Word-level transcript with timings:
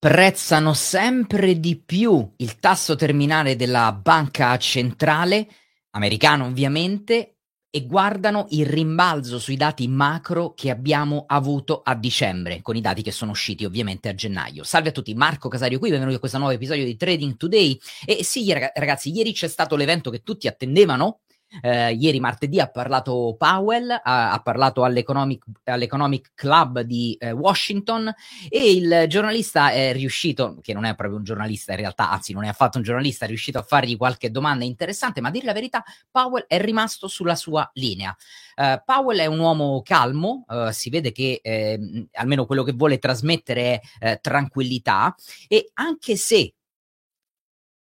prezzano 0.00 0.72
sempre 0.72 1.60
di 1.60 1.76
più 1.76 2.26
il 2.38 2.58
tasso 2.58 2.96
terminale 2.96 3.54
della 3.54 3.92
banca 3.92 4.56
centrale, 4.56 5.46
americana 5.90 6.46
ovviamente, 6.46 7.34
e 7.68 7.84
guardano 7.84 8.46
il 8.50 8.64
rimbalzo 8.64 9.38
sui 9.38 9.58
dati 9.58 9.86
macro 9.88 10.54
che 10.54 10.70
abbiamo 10.70 11.24
avuto 11.28 11.82
a 11.84 11.94
dicembre, 11.94 12.62
con 12.62 12.76
i 12.76 12.80
dati 12.80 13.02
che 13.02 13.12
sono 13.12 13.32
usciti 13.32 13.66
ovviamente 13.66 14.08
a 14.08 14.14
gennaio. 14.14 14.64
Salve 14.64 14.88
a 14.88 14.92
tutti, 14.92 15.12
Marco 15.12 15.50
Casario 15.50 15.78
qui, 15.78 15.90
benvenuti 15.90 16.16
a 16.16 16.18
questo 16.18 16.38
nuovo 16.38 16.54
episodio 16.54 16.86
di 16.86 16.96
Trading 16.96 17.36
Today. 17.36 17.78
E 18.06 18.24
sì, 18.24 18.50
ragazzi, 18.50 19.12
ieri 19.14 19.34
c'è 19.34 19.48
stato 19.48 19.76
l'evento 19.76 20.10
che 20.10 20.22
tutti 20.22 20.48
attendevano, 20.48 21.20
eh, 21.62 21.92
ieri 21.92 22.20
martedì 22.20 22.60
ha 22.60 22.68
parlato 22.68 23.34
Powell, 23.38 23.90
ha, 23.90 24.32
ha 24.32 24.38
parlato 24.40 24.84
all'Economic, 24.84 25.44
all'Economic, 25.64 26.32
Club 26.34 26.80
di 26.80 27.16
eh, 27.18 27.32
Washington 27.32 28.12
e 28.48 28.72
il 28.72 29.04
giornalista 29.08 29.70
è 29.70 29.92
riuscito, 29.92 30.58
che 30.62 30.72
non 30.72 30.84
è 30.84 30.94
proprio 30.94 31.18
un 31.18 31.24
giornalista 31.24 31.72
in 31.72 31.78
realtà, 31.78 32.10
anzi 32.10 32.32
non 32.32 32.44
è 32.44 32.48
affatto 32.48 32.78
un 32.78 32.84
giornalista, 32.84 33.24
è 33.24 33.28
riuscito 33.28 33.58
a 33.58 33.62
fargli 33.62 33.96
qualche 33.96 34.30
domanda 34.30 34.64
interessante, 34.64 35.20
ma 35.20 35.28
a 35.28 35.30
dire 35.30 35.46
la 35.46 35.52
verità 35.52 35.82
Powell 36.10 36.44
è 36.46 36.60
rimasto 36.60 37.08
sulla 37.08 37.34
sua 37.34 37.68
linea. 37.74 38.16
Uh, 38.56 38.80
Powell 38.84 39.20
è 39.20 39.26
un 39.26 39.38
uomo 39.38 39.82
calmo, 39.82 40.44
uh, 40.48 40.70
si 40.70 40.90
vede 40.90 41.12
che 41.12 41.40
eh, 41.42 42.08
almeno 42.12 42.46
quello 42.46 42.62
che 42.62 42.72
vuole 42.72 42.98
trasmettere 42.98 43.80
è 43.80 43.80
eh, 44.00 44.18
tranquillità 44.20 45.14
e 45.48 45.70
anche 45.74 46.16
se 46.16 46.54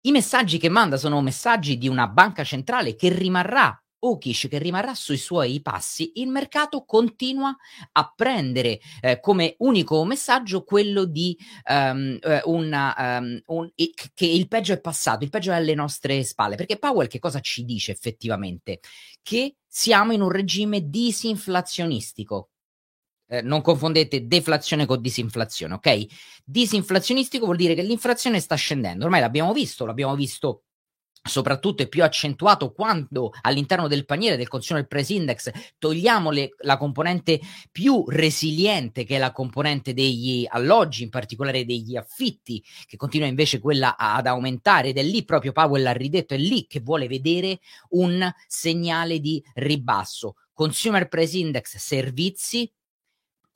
i 0.09 0.11
messaggi 0.11 0.57
che 0.57 0.71
manda 0.71 0.97
sono 0.97 1.21
messaggi 1.21 1.77
di 1.77 1.87
una 1.87 2.09
banca 2.09 2.43
centrale 2.43 2.97
che 2.97 3.11
rimarrà 3.11 3.79
Okish 4.01 4.47
che 4.49 4.59
rimarrà 4.59 4.95
sui 4.95 5.17
suoi 5.17 5.61
passi, 5.61 6.13
il 6.17 6.29
mercato 6.29 6.85
continua 6.85 7.55
a 7.93 8.13
prendere 8.15 8.79
eh, 9.01 9.19
come 9.19 9.57
unico 9.59 10.05
messaggio 10.05 10.63
quello 10.63 11.05
di 11.05 11.37
um, 11.69 12.17
una, 12.45 13.19
um, 13.19 13.41
un, 13.47 13.73
che 13.75 14.25
il 14.25 14.47
peggio 14.47 14.73
è 14.73 14.81
passato, 14.81 15.25
il 15.25 15.31
peggio 15.31 15.51
è 15.51 15.57
alle 15.57 15.75
nostre 15.75 16.23
spalle. 16.23 16.55
Perché 16.55 16.79
Powell 16.79 17.09
che 17.09 17.19
cosa 17.19 17.41
ci 17.41 17.65
dice 17.65 17.91
effettivamente? 17.91 18.79
Che 19.21 19.57
siamo 19.67 20.13
in 20.13 20.21
un 20.21 20.31
regime 20.31 20.89
disinflazionistico 20.89 22.51
eh, 23.29 23.43
non 23.43 23.61
confondete 23.61 24.27
deflazione 24.27 24.87
con 24.87 25.01
disinflazione, 25.01 25.75
ok? 25.75 26.07
Disinflazionistico 26.45 27.45
vuol 27.45 27.57
dire 27.57 27.75
che 27.75 27.83
l'inflazione 27.83 28.41
sta 28.41 28.55
scendendo, 28.55 29.05
ormai 29.05 29.21
l'abbiamo 29.21 29.53
visto, 29.53 29.87
l'abbiamo 29.87 30.15
visto 30.15 30.63
soprattutto 31.29 31.83
è 31.83 31.89
più 31.89 32.03
accentuato 32.03 32.73
quando 32.73 33.33
all'interno 33.43 33.87
del 33.87 34.05
paniere 34.05 34.37
del 34.37 34.49
Consumer 34.49 34.87
Price 34.87 35.13
Index 35.13 35.51
togliamo 35.79 36.31
le, 36.31 36.55
la 36.61 36.77
componente 36.77 37.41
più 37.71 38.05
resiliente 38.09 39.05
che 39.05 39.17
è 39.17 39.19
la 39.19 39.33
componente 39.33 39.93
degli 39.93 40.47
alloggi, 40.49 41.03
in 41.03 41.11
particolare 41.11 41.65
degli 41.65 41.97
affitti, 41.97 42.65
che 42.87 42.97
continua 42.97 43.27
invece 43.27 43.61
quella 43.61 43.97
ad 43.97 44.27
aumentare 44.27 44.89
ed 44.89 44.99
è 44.99 45.03
lì 45.03 45.25
proprio 45.25 45.53
Powell 45.53 45.87
ha 45.87 45.93
ridetto, 45.93 46.35
è 46.35 46.39
lì 46.39 46.67
che 46.67 46.81
vuole 46.81 47.07
vedere 47.07 47.61
un 47.91 48.29
segnale 48.47 49.21
di 49.21 49.43
ribasso. 49.55 50.37
Consumer 50.53 51.09
Price 51.09 51.37
Index 51.37 51.77
servizi 51.77 52.71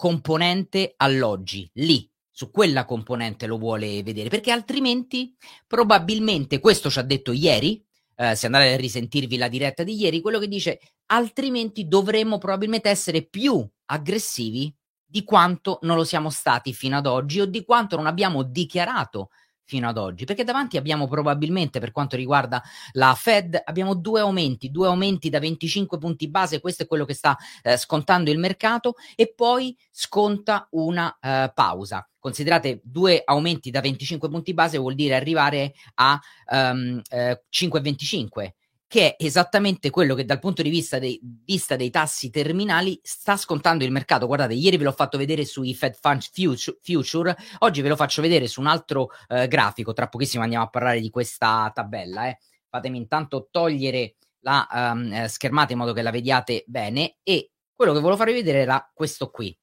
componente 0.03 0.95
alloggi, 0.97 1.70
lì, 1.75 2.11
su 2.28 2.50
quella 2.50 2.84
componente 2.84 3.47
lo 3.47 3.56
vuole 3.56 4.03
vedere, 4.03 4.28
perché 4.31 4.50
altrimenti 4.50 5.33
probabilmente, 5.64 6.58
questo 6.58 6.91
ci 6.91 6.98
ha 6.98 7.03
detto 7.03 7.31
ieri, 7.31 7.81
eh, 8.17 8.34
se 8.34 8.47
andate 8.47 8.73
a 8.73 8.77
risentirvi 8.77 9.36
la 9.36 9.47
diretta 9.47 9.84
di 9.84 9.95
ieri, 9.95 10.20
quello 10.20 10.41
che 10.41 10.48
dice, 10.48 10.80
altrimenti 11.06 11.86
dovremmo 11.86 12.39
probabilmente 12.39 12.89
essere 12.89 13.23
più 13.23 13.64
aggressivi 13.84 14.75
di 15.05 15.23
quanto 15.23 15.78
non 15.83 15.95
lo 15.95 16.03
siamo 16.03 16.30
stati 16.30 16.73
fino 16.73 16.97
ad 16.97 17.06
oggi 17.06 17.39
o 17.39 17.47
di 17.47 17.64
quanto 17.64 17.95
non 17.95 18.06
abbiamo 18.06 18.42
dichiarato 18.42 19.28
fino 19.64 19.88
ad 19.88 19.98
oggi, 19.98 20.24
perché 20.24 20.44
davanti 20.44 20.77
abbiamo 20.77 21.06
probabilmente 21.08 21.80
per 21.80 21.92
quanto 21.92 22.16
riguarda 22.16 22.62
la 22.92 23.14
Fed 23.14 23.60
abbiamo 23.64 23.94
due 23.94 24.20
aumenti, 24.20 24.70
due 24.70 24.88
aumenti 24.88 25.30
da 25.30 25.38
25 25.38 25.98
punti 25.98 26.28
base, 26.28 26.61
questo 26.61 26.83
è 26.83 26.86
quello 26.86 27.05
che 27.05 27.14
sta 27.14 27.36
eh, 27.62 27.77
scontando 27.77 28.30
il 28.30 28.39
mercato 28.39 28.95
e 29.14 29.33
poi 29.34 29.77
sconta 29.90 30.67
una 30.72 31.17
eh, 31.20 31.51
pausa. 31.55 32.06
Considerate 32.18 32.80
due 32.84 33.22
aumenti 33.24 33.70
da 33.70 33.80
25 33.80 34.28
punti 34.28 34.55
base 34.55 34.78
vuol 34.78 34.95
dire 34.95 35.17
arrivare 35.17 35.72
a 35.95 36.20
um, 36.51 37.01
eh, 37.11 37.42
5,25 37.51 38.52
che 38.92 39.17
è 39.17 39.25
esattamente 39.25 39.89
quello 39.89 40.14
che 40.14 40.27
dal 40.27 40.39
punto 40.39 40.61
di 40.61 40.69
vista 40.69 40.98
dei, 40.98 41.19
vista 41.23 41.77
dei, 41.77 41.89
tassi 41.89 42.29
terminali 42.29 43.01
sta 43.03 43.39
scontando 43.39 43.85
il 43.85 43.91
mercato. 43.91 44.27
Guardate, 44.27 44.53
ieri 44.53 44.77
ve 44.77 44.85
l'ho 44.85 44.92
fatto 44.92 45.17
vedere 45.17 45.47
sui 45.47 45.75
Fed 45.75 45.97
Funds 45.98 46.29
Future, 46.30 46.77
future 46.83 47.35
oggi 47.61 47.81
ve 47.81 47.89
lo 47.89 47.97
faccio 47.97 48.20
vedere 48.20 48.47
su 48.48 48.61
un 48.61 48.67
altro 48.67 49.08
eh, 49.29 49.48
grafico, 49.48 49.95
tra 49.95 50.08
pochissimo 50.08 50.42
andiamo 50.42 50.67
a 50.67 50.69
parlare 50.69 51.01
di 51.01 51.08
questa 51.08 51.70
tabella. 51.75 52.29
Eh. 52.29 52.39
Fatemi 52.69 52.98
intanto 52.98 53.48
togliere 53.51 54.17
la 54.41 54.69
um, 54.70 55.25
schermata 55.25 55.73
in 55.73 55.79
modo 55.79 55.95
che 55.95 56.02
la 56.02 56.11
vediate 56.11 56.63
bene 56.67 57.17
e 57.23 57.52
quello 57.73 57.95
che 57.95 58.01
volevo 58.01 58.19
farvi 58.19 58.35
vedere 58.35 58.58
era 58.58 58.91
questo 58.92 59.31
qui. 59.31 59.58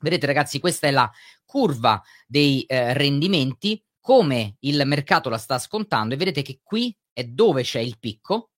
Vedete 0.00 0.26
ragazzi, 0.26 0.60
questa 0.60 0.88
è 0.88 0.90
la 0.90 1.10
curva 1.46 2.02
dei 2.26 2.64
eh, 2.64 2.92
rendimenti, 2.92 3.82
come 4.02 4.56
il 4.60 4.82
mercato 4.84 5.30
la 5.30 5.38
sta 5.38 5.58
scontando 5.58 6.12
e 6.12 6.16
vedete 6.16 6.42
che 6.42 6.60
qui 6.62 6.94
è 7.12 7.24
dove 7.24 7.62
c'è 7.62 7.78
il 7.78 7.98
picco, 7.98 8.50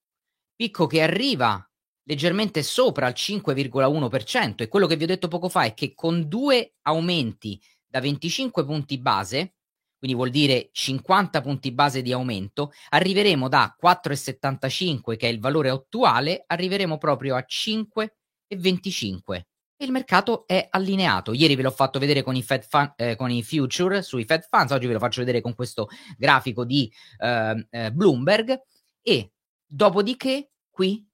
picco 0.57 0.87
che 0.87 1.03
arriva 1.03 1.63
leggermente 2.05 2.63
sopra 2.63 3.07
il 3.07 3.15
5,1% 3.15 4.63
e 4.63 4.69
quello 4.69 4.87
che 4.87 4.97
vi 4.97 5.05
ho 5.05 5.07
detto 5.09 5.29
poco 5.29 5.49
fa 5.49 5.65
è 5.65 5.75
che 5.75 5.95
con 5.95 6.29
due 6.29 6.77
aumenti 6.83 7.61
da 7.87 8.01
25 8.01 8.65
punti 8.65 8.99
base, 8.99 9.55
quindi 9.99 10.17
vuol 10.17 10.31
dire 10.31 10.71
50 10.73 11.41
punti 11.43 11.73
base 11.73 12.01
di 12.01 12.13
aumento, 12.13 12.73
arriveremo 12.89 13.49
da 13.49 13.77
4,75 13.81 15.17
che 15.17 15.29
è 15.29 15.31
il 15.31 15.41
valore 15.41 15.69
attuale, 15.69 16.43
arriveremo 16.47 16.97
proprio 16.97 17.37
a 17.37 17.45
5,25 17.47 19.35
e 19.35 19.47
il 19.85 19.93
mercato 19.93 20.47
è 20.47 20.67
allineato. 20.71 21.33
Ieri 21.33 21.55
ve 21.55 21.63
l'ho 21.63 21.71
fatto 21.71 21.99
vedere 21.99 22.23
con 22.23 22.35
i, 22.35 22.43
Fed 22.43 22.67
fun, 22.69 22.93
eh, 22.97 23.17
con 23.17 23.31
i 23.31 23.43
future 23.43 24.03
sui 24.03 24.25
Fed 24.25 24.47
Funds, 24.49 24.73
oggi 24.73 24.87
ve 24.87 24.95
lo 24.95 24.99
faccio 24.99 25.21
vedere 25.21 25.41
con 25.41 25.55
questo 25.55 25.89
grafico 26.17 26.65
di 26.65 26.91
eh, 27.19 27.67
eh, 27.71 27.93
Bloomberg 27.93 28.61
e 29.03 29.33
dopodiché 29.67 30.51
qui 30.71 31.07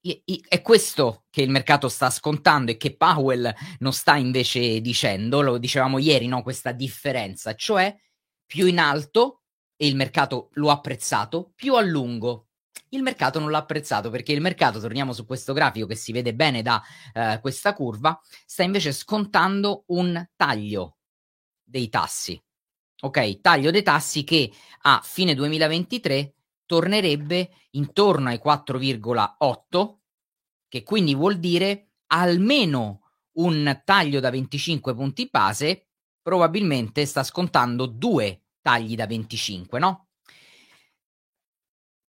è 0.47 0.61
questo 0.63 1.25
che 1.29 1.43
il 1.43 1.51
mercato 1.51 1.87
sta 1.87 2.09
scontando 2.09 2.71
e 2.71 2.77
che 2.77 2.95
Powell 2.95 3.53
non 3.79 3.93
sta 3.93 4.15
invece 4.15 4.81
dicendo, 4.81 5.41
lo 5.41 5.59
dicevamo 5.59 5.99
ieri, 5.99 6.25
no? 6.25 6.41
questa 6.41 6.71
differenza, 6.71 7.53
cioè 7.53 7.95
più 8.43 8.65
in 8.65 8.79
alto 8.79 9.43
e 9.75 9.87
il 9.87 9.95
mercato 9.95 10.49
lo 10.53 10.69
ha 10.69 10.73
apprezzato, 10.73 11.51
più 11.55 11.75
a 11.75 11.81
lungo 11.81 12.47
il 12.89 13.01
mercato 13.01 13.39
non 13.39 13.51
l'ha 13.51 13.59
apprezzato 13.59 14.09
perché 14.09 14.33
il 14.33 14.41
mercato, 14.41 14.79
torniamo 14.79 15.13
su 15.13 15.25
questo 15.25 15.53
grafico 15.53 15.87
che 15.87 15.95
si 15.95 16.11
vede 16.11 16.33
bene 16.33 16.61
da 16.61 16.81
eh, 17.13 17.39
questa 17.41 17.73
curva, 17.73 18.19
sta 18.45 18.63
invece 18.63 18.91
scontando 18.91 19.83
un 19.87 20.27
taglio 20.35 20.97
dei 21.63 21.89
tassi. 21.89 22.41
Ok, 23.03 23.41
taglio 23.41 23.71
dei 23.71 23.81
tassi 23.81 24.23
che 24.23 24.51
a 24.81 25.01
fine 25.03 25.33
2023 25.33 26.35
tornerebbe 26.65 27.49
intorno 27.71 28.29
ai 28.29 28.39
4,8, 28.43 29.95
che 30.67 30.83
quindi 30.83 31.15
vuol 31.15 31.39
dire 31.39 31.93
almeno 32.07 33.01
un 33.33 33.81
taglio 33.83 34.19
da 34.19 34.29
25 34.29 34.93
punti 34.93 35.27
base, 35.31 35.87
probabilmente 36.21 37.05
sta 37.05 37.23
scontando 37.23 37.85
due 37.85 38.43
tagli 38.61 38.95
da 38.95 39.07
25, 39.07 39.79
no? 39.79 40.10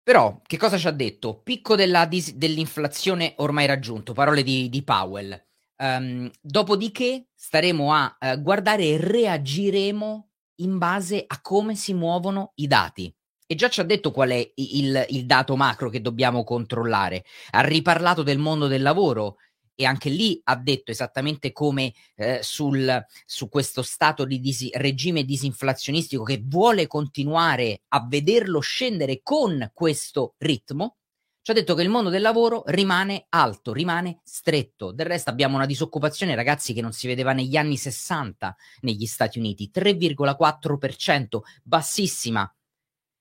Però, 0.05 0.39
che 0.45 0.57
cosa 0.57 0.77
ci 0.77 0.85
ha 0.85 0.91
detto? 0.91 1.41
Picco 1.41 1.75
dis- 1.75 2.35
dell'inflazione 2.35 3.33
ormai 3.37 3.65
raggiunto, 3.65 4.13
parole 4.13 4.43
di, 4.43 4.69
di 4.69 4.83
Powell. 4.83 5.43
Um, 5.77 6.29
dopodiché 6.39 7.29
staremo 7.33 7.91
a 7.91 8.15
uh, 8.19 8.39
guardare 8.39 8.83
e 8.83 8.97
reagiremo 8.97 10.29
in 10.57 10.77
base 10.77 11.23
a 11.25 11.41
come 11.41 11.73
si 11.73 11.95
muovono 11.95 12.51
i 12.57 12.67
dati. 12.67 13.11
E 13.47 13.55
già 13.55 13.67
ci 13.67 13.79
ha 13.79 13.83
detto 13.83 14.11
qual 14.11 14.29
è 14.29 14.51
il, 14.53 15.07
il 15.09 15.25
dato 15.25 15.55
macro 15.55 15.89
che 15.89 16.01
dobbiamo 16.01 16.43
controllare. 16.43 17.25
Ha 17.49 17.61
riparlato 17.61 18.21
del 18.21 18.37
mondo 18.37 18.67
del 18.67 18.83
lavoro, 18.83 19.37
e 19.75 19.85
anche 19.85 20.09
lì 20.09 20.39
ha 20.45 20.55
detto 20.55 20.91
esattamente 20.91 21.51
come 21.51 21.93
eh, 22.15 22.39
sul, 22.41 23.05
su 23.25 23.49
questo 23.49 23.81
stato 23.81 24.25
di 24.25 24.39
dis- 24.39 24.71
regime 24.73 25.23
disinflazionistico 25.23 26.23
che 26.23 26.41
vuole 26.43 26.87
continuare 26.87 27.81
a 27.89 28.05
vederlo 28.07 28.59
scendere 28.59 29.19
con 29.21 29.69
questo 29.73 30.35
ritmo, 30.37 30.97
ci 31.45 31.51
ha 31.51 31.53
detto 31.53 31.75
che 31.75 31.83
il 31.83 31.89
mondo 31.89 32.09
del 32.09 32.23
lavoro 32.23 32.63
rimane 32.65 33.27
alto, 33.29 33.71
rimane 33.71 34.19
stretto. 34.23 34.91
Del 34.91 35.05
resto 35.05 35.29
abbiamo 35.29 35.57
una 35.57 35.67
disoccupazione, 35.67 36.33
ragazzi, 36.33 36.73
che 36.73 36.81
non 36.81 36.91
si 36.91 37.05
vedeva 37.05 37.33
negli 37.33 37.55
anni 37.55 37.77
60 37.77 38.55
negli 38.81 39.05
Stati 39.05 39.37
Uniti, 39.37 39.69
3,4%, 39.71 41.41
bassissima. 41.61 42.51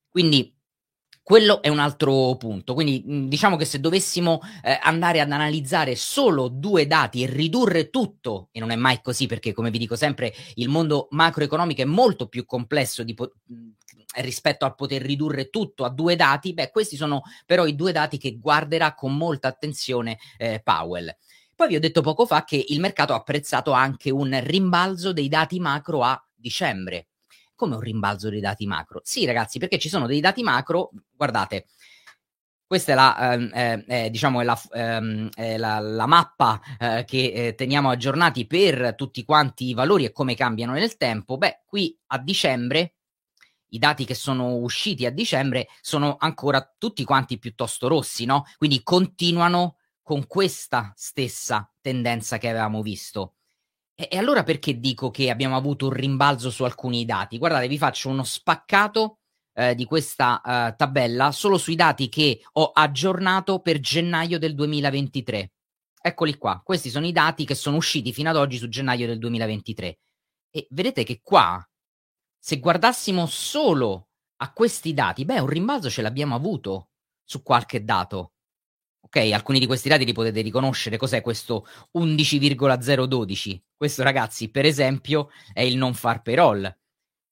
Quindi 0.09 0.57
quello 1.25 1.63
è 1.63 1.69
un 1.69 1.79
altro 1.79 2.37
punto. 2.37 2.75
Quindi 2.75 3.03
mhmm, 3.05 3.29
diciamo 3.29 3.57
che 3.57 3.65
se 3.65 3.81
dovessimo 3.81 4.41
eh, 4.63 4.79
andare 4.83 5.21
ad 5.21 5.33
analizzare 5.33 5.97
solo 5.97 6.49
due 6.49 6.87
dati 6.87 7.23
e 7.23 7.27
ridurre 7.27 7.89
tutto, 7.89 8.51
e 8.53 8.61
non 8.61 8.71
è 8.71 8.77
mai 8.77 9.01
così 9.03 9.27
perché 9.27 9.55
come 9.55 9.71
vi 9.71 9.79
dico 9.79 9.97
sempre 9.97 10.35
il 10.57 10.69
mondo 10.69 11.09
macroeconomico 11.11 11.81
è 11.81 11.87
molto 11.87 12.29
più 12.29 12.45
complesso 12.45 13.05
po- 13.15 13.33
mhmm, 13.47 13.73
rispetto 14.17 14.67
al 14.67 14.75
poter 14.75 15.01
ridurre 15.01 15.49
tutto 15.49 15.85
a 15.85 15.89
due 15.89 16.15
dati, 16.15 16.53
beh 16.53 16.71
questi 16.71 16.95
sono 16.95 17.23
però 17.47 17.67
i 17.67 17.75
due 17.75 17.91
dati 17.91 18.19
che 18.19 18.39
guarderà 18.39 18.95
con 18.95 19.17
molta 19.17 19.49
attenzione 19.49 20.19
eh, 20.37 20.61
Powell. 20.63 21.17
Poi 21.57 21.69
vi 21.69 21.77
ho 21.77 21.81
detto 21.81 22.03
poco 22.03 22.27
fa 22.27 22.45
che 22.45 22.63
il 22.69 22.81
mercato 22.81 23.15
ha 23.15 23.17
apprezzato 23.17 23.73
anche 23.73 24.11
un 24.11 24.39
rimbalzo 24.43 25.13
dei 25.15 25.29
dati 25.29 25.59
macro 25.59 26.03
a 26.03 26.23
dicembre 26.35 27.07
come 27.55 27.75
un 27.75 27.81
rimbalzo 27.81 28.29
dei 28.31 28.41
dati 28.41 28.67
macro? 28.67 29.01
Sì, 29.05 29.25
ragazzi, 29.25 29.59
perché 29.59 29.79
ci 29.79 29.89
sono 29.89 30.07
dei 30.07 30.21
dati 30.21 30.43
macro, 30.43 30.91
guardate, 31.15 31.67
questa 32.67 32.93
è 32.93 32.95
la, 32.95 33.33
ehm, 33.33 33.51
eh, 33.55 33.85
eh, 33.87 34.11
diciamo, 34.11 34.41
è 34.41 34.45
la, 34.45 34.61
ehm, 34.73 35.29
è 35.35 35.57
la, 35.59 35.79
la 35.79 36.07
mappa 36.07 36.61
eh, 36.79 37.05
che 37.07 37.33
eh, 37.33 37.55
teniamo 37.55 37.91
aggiornati 37.91 38.47
per 38.47 38.95
tutti 38.97 39.25
quanti 39.25 39.69
i 39.69 39.75
valori 39.75 40.05
e 40.05 40.13
come 40.13 40.35
cambiano 40.35 40.73
nel 40.73 40.97
tempo. 40.97 41.37
Beh, 41.37 41.63
qui 41.67 41.97
a 42.09 42.19
dicembre, 42.19 42.95
i 43.69 43.79
dati 43.79 44.05
che 44.05 44.15
sono 44.15 44.57
usciti 44.57 45.05
a 45.07 45.11
dicembre 45.11 45.69
sono 45.81 46.17
ancora 46.19 46.75
tutti 46.79 47.05
quanti 47.05 47.39
piuttosto 47.39 47.87
rossi, 47.87 48.25
no? 48.25 48.45
Quindi 48.57 48.83
continuano 48.83 49.77
con 50.03 50.27
questa 50.27 50.93
stessa 50.97 51.71
tendenza 51.81 52.39
che 52.39 52.49
avevamo 52.49 52.83
visto. 52.83 53.35
E, 53.95 54.09
e 54.11 54.19
allora 54.19 54.43
perché 54.43 54.79
dico 54.79 55.11
che 55.11 55.31
abbiamo 55.31 55.57
avuto 55.57 55.87
un 55.87 55.93
rimbalzo 55.93 56.51
su 56.51 56.65
alcuni 56.65 57.05
dati? 57.05 57.39
Guardate, 57.39 57.69
vi 57.69 57.79
faccio 57.79 58.09
uno 58.09 58.25
spaccato 58.25 59.19
eh, 59.55 59.75
di 59.75 59.85
questa 59.85 60.41
eh, 60.41 60.75
tabella 60.77 61.31
solo 61.33 61.59
sui 61.59 61.77
dati 61.77 62.09
che 62.09 62.43
ho 62.53 62.71
aggiornato 62.73 63.61
per 63.61 63.81
gennaio 63.81 64.39
del 64.39 64.55
2023. 64.55 65.53
Eccoli 66.07 66.37
qua, 66.37 66.61
questi 66.63 66.91
sono 66.91 67.07
i 67.07 67.13
dati 67.13 67.47
che 67.47 67.55
sono 67.55 67.77
usciti 67.77 68.13
fino 68.13 68.29
ad 68.29 68.37
oggi 68.37 68.59
su 68.59 68.69
gennaio 68.69 69.07
del 69.07 69.19
2023. 69.19 69.99
E 70.51 70.67
vedete 70.71 71.03
che 71.05 71.21
qua, 71.23 71.67
se 72.39 72.59
guardassimo 72.59 73.27
solo 73.27 74.09
a 74.37 74.53
questi 74.53 74.93
dati, 74.93 75.25
beh, 75.25 75.39
un 75.39 75.47
rimbalzo 75.47 75.89
ce 75.89 76.03
l'abbiamo 76.03 76.35
avuto 76.35 76.91
su 77.25 77.43
qualche 77.43 77.85
dato. 77.85 78.34
Ok, 79.17 79.31
alcuni 79.31 79.61
di 79.61 79.67
questi 79.67 79.89
dati 79.89 80.05
li 80.05 80.13
potete 80.13 80.41
riconoscere. 80.41 80.97
Cos'è 80.97 81.21
questo 81.21 81.69
11,012? 81.93 83.63
Questo, 83.77 84.03
ragazzi, 84.03 84.51
per 84.51 84.65
esempio, 84.65 85.29
è 85.53 85.61
il 85.61 85.77
non 85.77 85.95
far 85.95 86.21
payroll, 86.21 86.77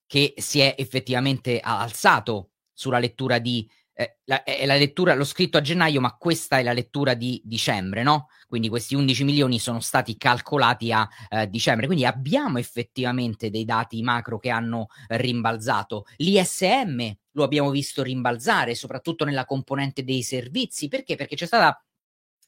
che 0.06 0.32
si 0.36 0.60
è 0.60 0.76
effettivamente 0.78 1.58
alzato 1.58 2.50
sulla 2.72 3.00
lettura 3.00 3.40
di 3.40 3.68
eh, 3.94 4.18
la, 4.26 4.44
è 4.44 4.64
la 4.64 4.76
lettura, 4.76 5.14
l'ho 5.14 5.24
scritto 5.24 5.58
a 5.58 5.60
gennaio, 5.60 6.00
ma 6.00 6.14
questa 6.16 6.58
è 6.58 6.62
la 6.62 6.72
lettura 6.72 7.14
di 7.14 7.42
dicembre, 7.44 8.04
no? 8.04 8.28
Quindi 8.46 8.68
questi 8.68 8.94
11 8.94 9.24
milioni 9.24 9.58
sono 9.58 9.80
stati 9.80 10.16
calcolati 10.16 10.92
a 10.92 11.08
eh, 11.30 11.50
dicembre. 11.50 11.86
Quindi 11.86 12.06
abbiamo 12.06 12.58
effettivamente 12.58 13.50
dei 13.50 13.64
dati 13.64 14.00
macro 14.02 14.38
che 14.38 14.50
hanno 14.50 14.86
rimbalzato. 15.08 16.04
L'ISM 16.18 17.12
lo 17.32 17.44
abbiamo 17.44 17.70
visto 17.70 18.02
rimbalzare, 18.02 18.74
soprattutto 18.74 19.24
nella 19.24 19.44
componente 19.44 20.04
dei 20.04 20.22
servizi. 20.22 20.88
Perché? 20.88 21.16
Perché 21.16 21.36
c'è 21.36 21.46
stata 21.46 21.84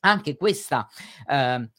anche 0.01 0.37
questa, 0.37 0.89
eh, 1.29 1.71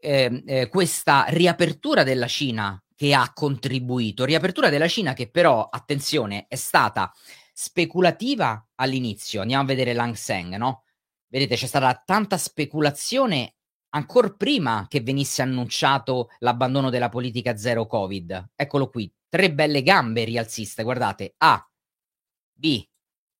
eh, 0.00 0.68
questa 0.68 1.24
riapertura 1.28 2.02
della 2.02 2.26
Cina 2.28 2.80
che 2.94 3.14
ha 3.14 3.30
contribuito. 3.32 4.24
Riapertura 4.24 4.70
della 4.70 4.88
Cina 4.88 5.12
che 5.12 5.30
però, 5.30 5.68
attenzione, 5.68 6.46
è 6.48 6.56
stata 6.56 7.12
speculativa 7.52 8.66
all'inizio. 8.76 9.40
Andiamo 9.40 9.62
a 9.62 9.66
vedere 9.66 9.92
Lang 9.92 10.14
Seng, 10.14 10.56
no? 10.56 10.84
Vedete, 11.28 11.56
c'è 11.56 11.66
stata 11.66 12.02
tanta 12.04 12.38
speculazione 12.38 13.56
ancora 13.90 14.30
prima 14.30 14.86
che 14.88 15.00
venisse 15.00 15.42
annunciato 15.42 16.28
l'abbandono 16.38 16.90
della 16.90 17.08
politica 17.08 17.56
zero 17.56 17.86
Covid. 17.86 18.50
Eccolo 18.54 18.88
qui, 18.88 19.12
tre 19.28 19.52
belle 19.52 19.82
gambe 19.82 20.24
rialziste, 20.24 20.82
guardate, 20.82 21.34
A, 21.38 21.66
B, 22.58 22.88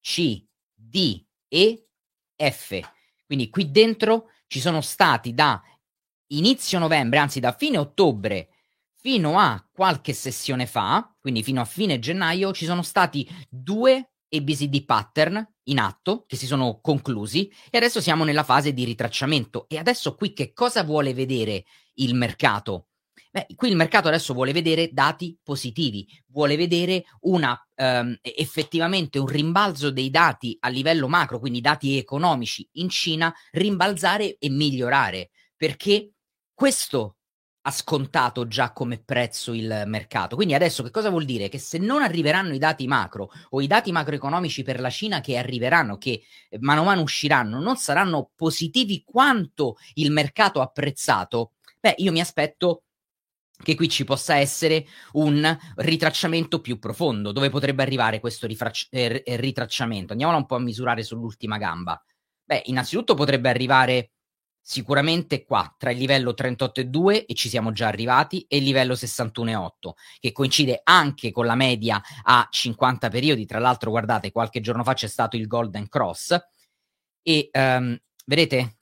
C, 0.00 0.46
D, 0.74 1.24
E, 1.48 1.88
F. 2.36 2.80
Quindi 3.24 3.48
qui 3.50 3.70
dentro 3.70 4.30
ci 4.46 4.60
sono 4.60 4.80
stati 4.82 5.32
da 5.32 5.60
inizio 6.28 6.78
novembre, 6.78 7.18
anzi 7.18 7.40
da 7.40 7.52
fine 7.52 7.78
ottobre 7.78 8.50
fino 8.92 9.38
a 9.38 9.64
qualche 9.72 10.12
sessione 10.12 10.66
fa, 10.66 11.14
quindi 11.20 11.42
fino 11.42 11.60
a 11.60 11.64
fine 11.64 11.98
gennaio, 11.98 12.52
ci 12.52 12.64
sono 12.64 12.82
stati 12.82 13.28
due 13.48 14.10
ABCD 14.28 14.84
pattern 14.84 15.46
in 15.64 15.78
atto 15.78 16.24
che 16.26 16.36
si 16.36 16.46
sono 16.46 16.80
conclusi 16.80 17.50
e 17.70 17.76
adesso 17.78 18.00
siamo 18.00 18.24
nella 18.24 18.44
fase 18.44 18.72
di 18.72 18.84
ritracciamento. 18.84 19.66
E 19.68 19.78
adesso 19.78 20.14
qui 20.14 20.32
che 20.32 20.52
cosa 20.52 20.82
vuole 20.82 21.14
vedere 21.14 21.64
il 21.94 22.14
mercato? 22.14 22.85
Beh, 23.36 23.48
qui 23.54 23.68
il 23.68 23.76
mercato 23.76 24.08
adesso 24.08 24.32
vuole 24.32 24.52
vedere 24.54 24.88
dati 24.94 25.36
positivi, 25.42 26.08
vuole 26.28 26.56
vedere 26.56 27.04
una, 27.20 27.54
um, 27.74 28.16
effettivamente 28.22 29.18
un 29.18 29.26
rimbalzo 29.26 29.90
dei 29.90 30.08
dati 30.08 30.56
a 30.60 30.70
livello 30.70 31.06
macro, 31.06 31.38
quindi 31.38 31.60
dati 31.60 31.98
economici 31.98 32.66
in 32.76 32.88
Cina, 32.88 33.30
rimbalzare 33.50 34.38
e 34.38 34.48
migliorare, 34.48 35.32
perché 35.54 36.12
questo 36.54 37.16
ha 37.60 37.70
scontato 37.72 38.48
già 38.48 38.72
come 38.72 39.02
prezzo 39.04 39.52
il 39.52 39.82
mercato. 39.84 40.34
Quindi 40.34 40.54
adesso 40.54 40.82
che 40.82 40.90
cosa 40.90 41.10
vuol 41.10 41.26
dire? 41.26 41.50
Che 41.50 41.58
se 41.58 41.76
non 41.76 42.00
arriveranno 42.00 42.54
i 42.54 42.58
dati 42.58 42.86
macro 42.86 43.30
o 43.50 43.60
i 43.60 43.66
dati 43.66 43.92
macroeconomici 43.92 44.62
per 44.62 44.80
la 44.80 44.88
Cina 44.88 45.20
che 45.20 45.36
arriveranno, 45.36 45.98
che 45.98 46.22
eh, 46.48 46.58
mano 46.60 46.80
a 46.80 46.84
mano 46.84 47.02
usciranno, 47.02 47.60
non 47.60 47.76
saranno 47.76 48.30
positivi 48.34 49.02
quanto 49.04 49.76
il 49.94 50.10
mercato 50.10 50.60
ha 50.60 50.64
apprezzato, 50.64 51.52
beh, 51.78 51.96
io 51.98 52.12
mi 52.12 52.20
aspetto 52.20 52.80
che 53.62 53.74
qui 53.74 53.88
ci 53.88 54.04
possa 54.04 54.36
essere 54.36 54.86
un 55.12 55.56
ritracciamento 55.76 56.60
più 56.60 56.78
profondo. 56.78 57.32
Dove 57.32 57.50
potrebbe 57.50 57.82
arrivare 57.82 58.20
questo 58.20 58.46
rifrac- 58.46 58.88
eh, 58.90 59.22
ritracciamento? 59.24 60.12
Andiamola 60.12 60.38
un 60.38 60.46
po' 60.46 60.56
a 60.56 60.60
misurare 60.60 61.02
sull'ultima 61.02 61.58
gamba. 61.58 62.00
Beh, 62.44 62.62
innanzitutto 62.66 63.14
potrebbe 63.14 63.48
arrivare 63.48 64.10
sicuramente 64.68 65.44
qua 65.44 65.72
tra 65.78 65.92
il 65.92 65.98
livello 65.98 66.34
38,2 66.36 67.24
e 67.26 67.34
ci 67.34 67.48
siamo 67.48 67.70
già 67.70 67.86
arrivati 67.86 68.44
e 68.48 68.56
il 68.56 68.64
livello 68.64 68.94
61,8 68.94 69.92
che 70.18 70.32
coincide 70.32 70.80
anche 70.82 71.30
con 71.30 71.46
la 71.46 71.54
media 71.54 72.02
a 72.24 72.48
50 72.50 73.08
periodi 73.08 73.46
tra 73.46 73.60
l'altro 73.60 73.90
guardate 73.90 74.32
qualche 74.32 74.60
giorno 74.60 74.82
fa 74.82 74.94
c'è 74.94 75.06
stato 75.06 75.36
il 75.36 75.46
Golden 75.46 75.88
Cross 75.88 76.36
e 77.22 77.48
um, 77.52 77.96
vedete 78.24 78.78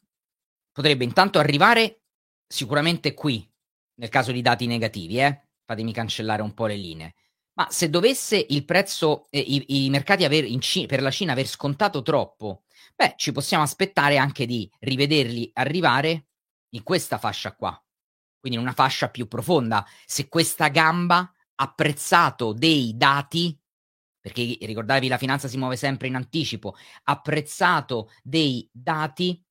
potrebbe 0.73 1.05
intanto 1.05 1.39
arrivare 1.39 2.01
sicuramente 2.47 3.13
qui 3.13 3.47
nel 3.95 4.09
caso 4.09 4.33
di 4.33 4.43
dati 4.43 4.67
negativi 4.67 5.21
eh? 5.21 5.49
fatemi 5.65 5.93
cancellare 5.93 6.43
un 6.43 6.55
po' 6.55 6.67
le 6.67 6.77
linee 6.77 7.15
ma 7.57 7.69
se 7.71 7.89
dovesse 7.89 8.45
il 8.49 8.65
prezzo 8.65 9.29
eh, 9.31 9.39
i, 9.39 9.85
i, 9.85 9.91
mercati 9.91 10.25
aver, 10.25 10.45
C- 10.59 10.87
per 10.87 11.01
la 11.03 11.11
Cina 11.11 11.33
aver 11.33 11.47
scontato 11.47 12.03
troppo 12.03 12.65
beh, 12.95 13.15
ci 13.17 13.33
possiamo 13.33 13.63
aspettare 13.63 14.17
anche 14.17 14.47
di 14.47 14.71
rivederli 14.81 15.51
arrivare 15.55 16.27
in 16.75 16.83
questa 16.83 17.19
fascia 17.19 17.55
qua, 17.55 17.71
quindi 18.39 18.59
in 18.59 18.65
una 18.65 18.75
fascia 18.75 19.09
più 19.09 19.27
profonda. 19.27 19.87
Se 20.05 20.29
questa 20.29 20.69
gamba 20.69 21.33
ha 21.57 21.73
prezzato 21.73 22.53
dei 22.53 22.97
dati, 22.97 23.59
perché 24.21 24.59
ricordatevi 24.61 25.09
la 25.09 25.19
finanza 25.19 25.49
si 25.49 25.57
muove 25.57 25.77
sempre 25.77 26.09
in 26.09 26.17
anticipo, 26.17 26.75
ha 27.05 27.21
prezzato 27.21 28.11
dei 28.23 28.69
dati 28.73 29.43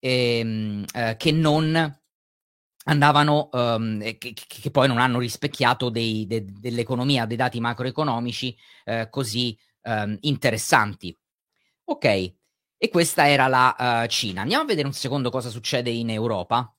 ehm, 0.00 0.84
eh, 0.92 1.16
che 1.16 1.32
non 1.32 1.97
andavano, 2.88 3.48
um, 3.52 4.00
che, 4.18 4.32
che, 4.34 4.70
poi 4.70 4.88
non 4.88 4.98
hanno 4.98 5.18
rispecchiato 5.18 5.90
dei, 5.90 6.26
de, 6.26 6.44
dell'economia, 6.44 7.26
dei 7.26 7.36
dati 7.36 7.60
macroeconomici 7.60 8.56
eh, 8.84 9.08
così 9.10 9.56
um, 9.82 10.16
interessanti. 10.20 11.16
Ok, 11.84 12.04
e 12.76 12.88
questa 12.90 13.28
era 13.28 13.46
la 13.46 14.02
uh, 14.04 14.06
Cina. 14.08 14.42
Andiamo 14.42 14.64
a 14.64 14.66
vedere 14.66 14.86
un 14.86 14.92
secondo 14.94 15.30
cosa 15.30 15.50
succede 15.50 15.90
in 15.90 16.10
Europa. 16.10 16.72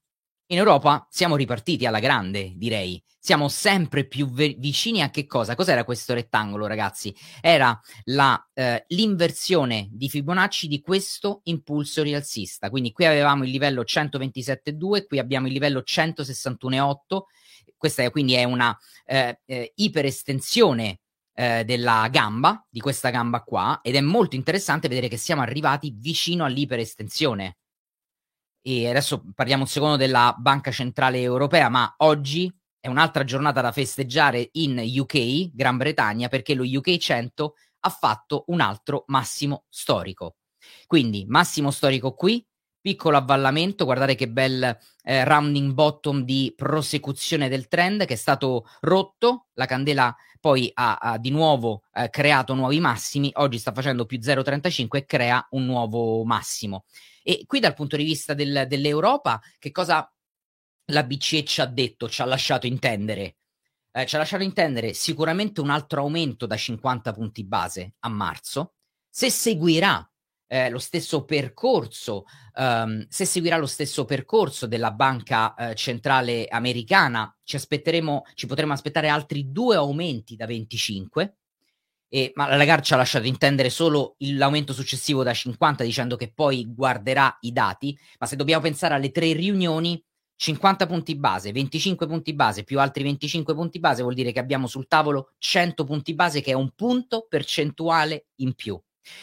In 0.52 0.58
Europa 0.58 1.06
siamo 1.12 1.36
ripartiti 1.36 1.86
alla 1.86 2.00
grande, 2.00 2.54
direi. 2.56 3.00
Siamo 3.20 3.50
sempre 3.50 4.08
più 4.08 4.32
ve- 4.32 4.56
vicini 4.58 5.04
a 5.04 5.12
che 5.12 5.28
cosa? 5.28 5.54
Cos'era 5.54 5.84
questo 5.84 6.16
rettangolo, 6.16 6.66
ragazzi? 6.66 7.16
Era 7.40 7.80
la, 8.06 8.50
uh, 8.56 8.84
l'inversione 8.88 9.90
di 9.92 10.10
Fibonacci 10.10 10.68
di 10.68 10.82
questo 10.82 11.42
impulso 11.44 12.02
rialzista. 12.02 12.72
Quindi 12.72 12.92
qui 12.92 13.06
avevamo 13.06 13.44
il 13.44 13.52
livello 13.52 13.84
127,2, 13.84 15.06
qui 15.06 15.20
abbiamo 15.20 15.46
il 15.46 15.54
livello 15.54 15.84
161,8. 15.86 16.96
Questa 17.78 18.02
è, 18.02 18.10
quindi 18.10 18.34
è 18.34 18.44
una 18.44 18.76
uh, 19.06 19.64
iperestensione 19.76 21.02
eh, 21.36 21.64
della 21.64 22.08
gamba, 22.12 22.66
di 22.68 22.80
questa 22.80 23.12
gamba 23.12 23.44
qua, 23.44 23.82
ed 23.84 23.96
è 23.96 24.02
molto 24.02 24.36
interessante 24.36 24.88
vedere 24.88 25.08
che 25.10 25.18
siamo 25.18 25.42
arrivati 25.44 25.96
vicino 25.96 26.44
all'iperestensione. 26.44 27.59
E 28.62 28.90
adesso 28.90 29.24
parliamo 29.34 29.64
un 29.64 29.70
secondo 29.70 29.96
della 29.96 30.36
Banca 30.38 30.72
Centrale 30.72 31.20
Europea, 31.22 31.70
ma 31.70 31.94
oggi 31.98 32.54
è 32.80 32.88
un'altra 32.88 33.24
giornata 33.24 33.62
da 33.62 33.72
festeggiare 33.72 34.50
in 34.54 34.78
UK, 34.78 35.52
Gran 35.54 35.78
Bretagna, 35.78 36.28
perché 36.28 36.54
lo 36.54 36.64
UK 36.64 36.98
100 36.98 37.54
ha 37.82 37.90
fatto 37.90 38.44
un 38.48 38.62
altro 38.62 39.04
massimo 39.08 39.66
storico. 39.70 40.36
Quindi 40.86 41.26
massimo 41.28 41.72
storico 41.72 42.14
qui, 42.14 42.46
piccolo 42.82 43.18
avvallamento, 43.18 43.86
guardate 43.86 44.16
che 44.16 44.30
bel 44.30 44.78
eh, 45.04 45.24
rounding 45.24 45.74
bottom 45.74 46.24
di 46.24 46.54
prosecuzione 46.56 47.50
del 47.50 47.68
trend 47.68 48.06
che 48.06 48.14
è 48.14 48.18
stato 48.18 48.66
rotto, 48.82 49.48
la 49.54 49.66
candela 49.66 50.16
poi 50.40 50.72
ha, 50.74 50.96
ha 50.96 51.18
di 51.18 51.30
nuovo 51.32 51.84
eh, 51.94 52.10
creato 52.10 52.54
nuovi 52.54 52.80
massimi, 52.80 53.32
oggi 53.36 53.58
sta 53.58 53.74
facendo 53.74 54.06
più 54.06 54.18
0,35 54.20 54.88
e 54.98 55.06
crea 55.06 55.46
un 55.52 55.66
nuovo 55.66 56.24
massimo. 56.24 56.86
E 57.24 57.44
qui 57.46 57.60
dal 57.60 57.74
punto 57.74 57.98
di 57.98 58.04
vista 58.04 58.34
del, 58.34 58.66
dell'Europa, 58.68 59.42
che 59.60 59.72
cosa 59.72 60.12
la 60.86 61.04
BCE 61.04 61.44
ci 61.44 61.62
ha 61.62 61.66
detto, 61.66 62.10
ci 62.10 62.22
ha 62.22 62.26
lasciato 62.26 62.66
intendere? 62.66 63.36
Eh, 63.92 64.06
ci 64.06 64.16
ha 64.16 64.20
lasciato 64.20 64.44
intendere 64.44 64.94
sicuramente 64.94 65.62
un 65.62 65.70
altro 65.70 66.02
aumento 66.02 66.46
da 66.46 66.56
50 66.56 67.12
punti 67.12 67.44
base 67.44 67.96
a 68.00 68.10
marzo, 68.10 68.76
se 69.10 69.30
seguirà 69.30 70.09
eh, 70.52 70.70
lo 70.72 70.80
stesso 70.80 71.26
percorso, 71.26 72.26
um, 72.56 73.06
se 73.08 73.26
seguirà 73.26 73.56
lo 73.58 73.68
stesso 73.68 74.04
percorso 74.06 74.66
della 74.66 74.92
banca 74.92 75.54
eh, 75.54 75.76
centrale 75.76 76.48
americana, 76.48 77.32
ci 77.44 77.56
aspetteremo, 77.56 78.24
ci 78.34 78.48
potremo 78.48 78.74
aspettare 78.74 79.10
altri 79.10 79.52
due 79.52 79.76
aumenti 79.76 80.36
da 80.36 80.48
25. 80.48 81.36
E, 82.12 82.32
ma 82.34 82.48
la 82.48 82.56
Lagarde 82.56 82.84
ci 82.84 82.94
ha 82.94 82.98
lasciato 82.98 83.28
intendere 83.28 83.70
solo 83.70 84.16
l'aumento 84.18 84.74
successivo 84.74 85.22
da 85.22 85.32
50 85.32 85.84
dicendo 85.84 86.16
che 86.16 86.32
poi 86.34 86.66
guarderà 86.74 87.38
i 87.42 87.52
dati, 87.52 87.96
ma 88.18 88.26
se 88.26 88.36
dobbiamo 88.36 88.64
pensare 88.64 88.96
alle 88.96 89.12
tre 89.12 89.32
riunioni, 89.34 90.04
50 90.36 90.88
punti 90.88 91.16
base, 91.16 91.52
25 91.52 92.08
punti 92.08 92.34
base 92.34 92.64
più 92.64 92.80
altri 92.80 93.04
25 93.04 93.54
punti 93.54 93.78
base 93.78 94.02
vuol 94.02 94.16
dire 94.16 94.32
che 94.32 94.40
abbiamo 94.40 94.66
sul 94.66 94.88
tavolo 94.88 95.34
100 95.38 95.84
punti 95.84 96.16
base 96.16 96.42
che 96.42 96.52
è 96.52 96.56
un 96.56 96.72
punto 96.72 97.28
percentuale 97.30 98.30
in 98.38 98.56
più. 98.56 98.82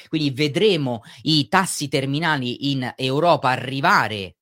Quindi 0.09 0.31
vedremo 0.31 1.03
i 1.23 1.49
tassi 1.49 1.89
terminali 1.89 2.71
in 2.71 2.93
Europa 2.97 3.51
arrivare 3.51 4.37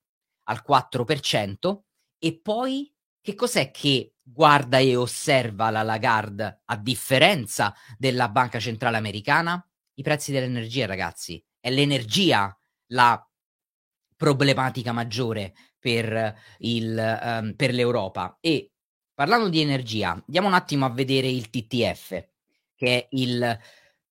al 0.44 0.62
4% 0.66 1.78
e 2.18 2.38
poi 2.40 2.92
che 3.20 3.34
cos'è 3.34 3.70
che 3.70 4.14
guarda 4.22 4.78
e 4.78 4.96
osserva 4.96 5.70
la 5.70 5.82
Lagarde 5.82 6.62
a 6.64 6.76
differenza 6.76 7.74
della 7.96 8.28
Banca 8.28 8.58
Centrale 8.58 8.96
Americana? 8.96 9.66
I 9.94 10.02
prezzi 10.02 10.32
dell'energia, 10.32 10.86
ragazzi. 10.86 11.42
È 11.58 11.70
l'energia 11.70 12.56
la 12.88 13.26
problematica 14.16 14.92
maggiore 14.92 15.54
per, 15.78 16.34
il, 16.58 17.20
um, 17.22 17.54
per 17.54 17.72
l'Europa. 17.72 18.38
E 18.40 18.72
parlando 19.12 19.48
di 19.48 19.60
energia, 19.60 20.12
andiamo 20.12 20.48
un 20.48 20.54
attimo 20.54 20.86
a 20.86 20.90
vedere 20.90 21.28
il 21.28 21.50
TTF, 21.50 22.28
che 22.74 22.86
è 22.86 23.06
il 23.10 23.58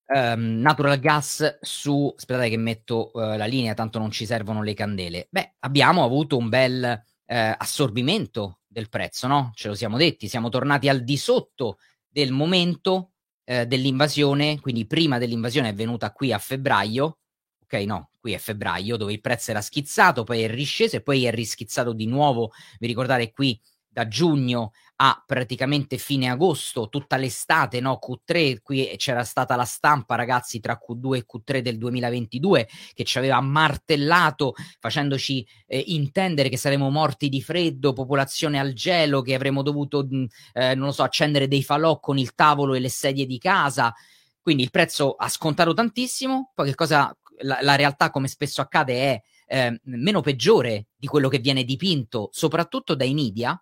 um, 0.07 0.59
natural 0.59 0.99
gas 0.99 1.59
su... 1.61 2.13
Aspettate 2.15 2.49
che 2.49 2.57
metto 2.57 3.11
uh, 3.13 3.35
la 3.35 3.45
linea, 3.45 3.73
tanto 3.73 3.99
non 3.99 4.11
ci 4.11 4.25
servono 4.25 4.63
le 4.63 4.73
candele. 4.73 5.27
Beh, 5.29 5.55
abbiamo 5.59 6.03
avuto 6.03 6.37
un 6.37 6.49
bel 6.49 7.03
uh, 7.03 7.35
assorbimento 7.57 8.59
del 8.67 8.89
prezzo, 8.89 9.27
no? 9.27 9.51
Ce 9.53 9.67
lo 9.67 9.75
siamo 9.75 9.97
detti, 9.97 10.27
siamo 10.27 10.49
tornati 10.49 10.89
al 10.89 11.03
di 11.03 11.17
sotto 11.17 11.77
del 12.07 12.31
momento 12.31 13.11
uh, 13.45 13.65
dell'invasione, 13.65 14.59
quindi 14.59 14.85
prima 14.85 15.17
dell'invasione 15.17 15.69
è 15.69 15.73
venuta 15.73 16.11
qui 16.11 16.33
a 16.33 16.39
febbraio, 16.39 17.19
ok, 17.63 17.73
no, 17.85 18.09
qui 18.19 18.33
è 18.33 18.37
febbraio, 18.37 18.97
dove 18.97 19.13
il 19.13 19.21
prezzo 19.21 19.51
era 19.51 19.61
schizzato, 19.61 20.23
poi 20.23 20.41
è 20.41 20.49
risceso 20.49 20.95
e 20.95 21.01
poi 21.01 21.25
è 21.25 21.31
rischizzato 21.31 21.93
di 21.93 22.05
nuovo, 22.05 22.51
vi 22.79 22.87
ricordate 22.87 23.31
qui 23.31 23.59
da 23.93 24.07
giugno 24.07 24.71
a 24.97 25.23
praticamente 25.25 25.97
fine 25.97 26.29
agosto, 26.29 26.89
tutta 26.89 27.17
l'estate, 27.17 27.79
no? 27.79 27.99
Q3, 28.01 28.57
qui 28.61 28.93
c'era 28.97 29.23
stata 29.23 29.55
la 29.55 29.65
stampa, 29.65 30.15
ragazzi, 30.15 30.59
tra 30.59 30.79
Q2 30.79 31.15
e 31.15 31.25
Q3 31.25 31.59
del 31.59 31.77
2022 31.77 32.67
che 32.93 33.03
ci 33.03 33.17
aveva 33.17 33.39
martellato 33.41 34.53
facendoci 34.79 35.45
eh, 35.67 35.83
intendere 35.87 36.49
che 36.49 36.57
saremmo 36.57 36.89
morti 36.89 37.29
di 37.29 37.41
freddo, 37.41 37.93
popolazione 37.93 38.59
al 38.59 38.73
gelo, 38.73 39.21
che 39.21 39.35
avremmo 39.35 39.61
dovuto, 39.61 40.07
eh, 40.53 40.75
non 40.75 40.87
lo 40.87 40.91
so, 40.91 41.03
accendere 41.03 41.47
dei 41.47 41.63
falò 41.63 41.99
con 41.99 42.17
il 42.17 42.33
tavolo 42.33 42.73
e 42.73 42.79
le 42.79 42.89
sedie 42.89 43.25
di 43.25 43.37
casa. 43.37 43.93
Quindi 44.41 44.63
il 44.63 44.71
prezzo 44.71 45.13
ha 45.13 45.29
scontato 45.29 45.73
tantissimo, 45.73 46.51
poi 46.53 46.67
che 46.67 46.75
cosa 46.75 47.15
la, 47.41 47.59
la 47.61 47.75
realtà, 47.75 48.09
come 48.09 48.27
spesso 48.27 48.61
accade, 48.61 48.93
è 48.93 49.21
eh, 49.47 49.79
meno 49.83 50.21
peggiore 50.21 50.87
di 50.95 51.07
quello 51.07 51.29
che 51.29 51.39
viene 51.39 51.63
dipinto, 51.63 52.29
soprattutto 52.31 52.95
dai 52.95 53.13
media, 53.13 53.61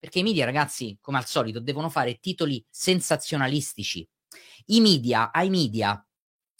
perché 0.00 0.20
i 0.20 0.22
media, 0.22 0.46
ragazzi, 0.46 0.96
come 1.00 1.18
al 1.18 1.26
solito, 1.26 1.60
devono 1.60 1.90
fare 1.90 2.18
titoli 2.20 2.64
sensazionalistici. 2.70 4.08
I 4.66 4.80
media, 4.80 5.30
ai 5.30 5.50
media, 5.50 6.02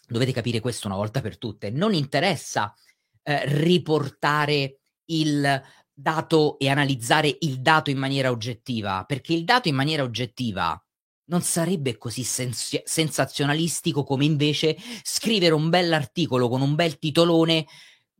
dovete 0.06 0.32
capire 0.32 0.61
questo 0.61 0.87
una 0.87 0.97
volta 0.97 1.23
per 1.23 1.38
tutte, 1.38 1.70
non 1.70 1.94
interessa 1.94 2.75
eh, 3.23 3.42
riportare 3.47 4.80
il 5.06 5.62
dato 5.90 6.59
e 6.59 6.68
analizzare 6.68 7.35
il 7.40 7.61
dato 7.62 7.88
in 7.88 7.97
maniera 7.99 8.30
oggettiva, 8.30 9.04
perché 9.06 9.32
il 9.32 9.44
dato 9.44 9.68
in 9.68 9.75
maniera 9.75 10.02
oggettiva 10.02 10.78
non 11.30 11.40
sarebbe 11.40 11.97
così 11.97 12.25
sens- 12.25 12.82
sensazionalistico 12.85 14.04
come 14.04 14.26
invece 14.26 14.76
scrivere 15.02 15.54
un 15.54 15.70
bell'articolo 15.70 16.49
con 16.49 16.61
un 16.61 16.75
bel 16.75 16.99
titolone 16.99 17.66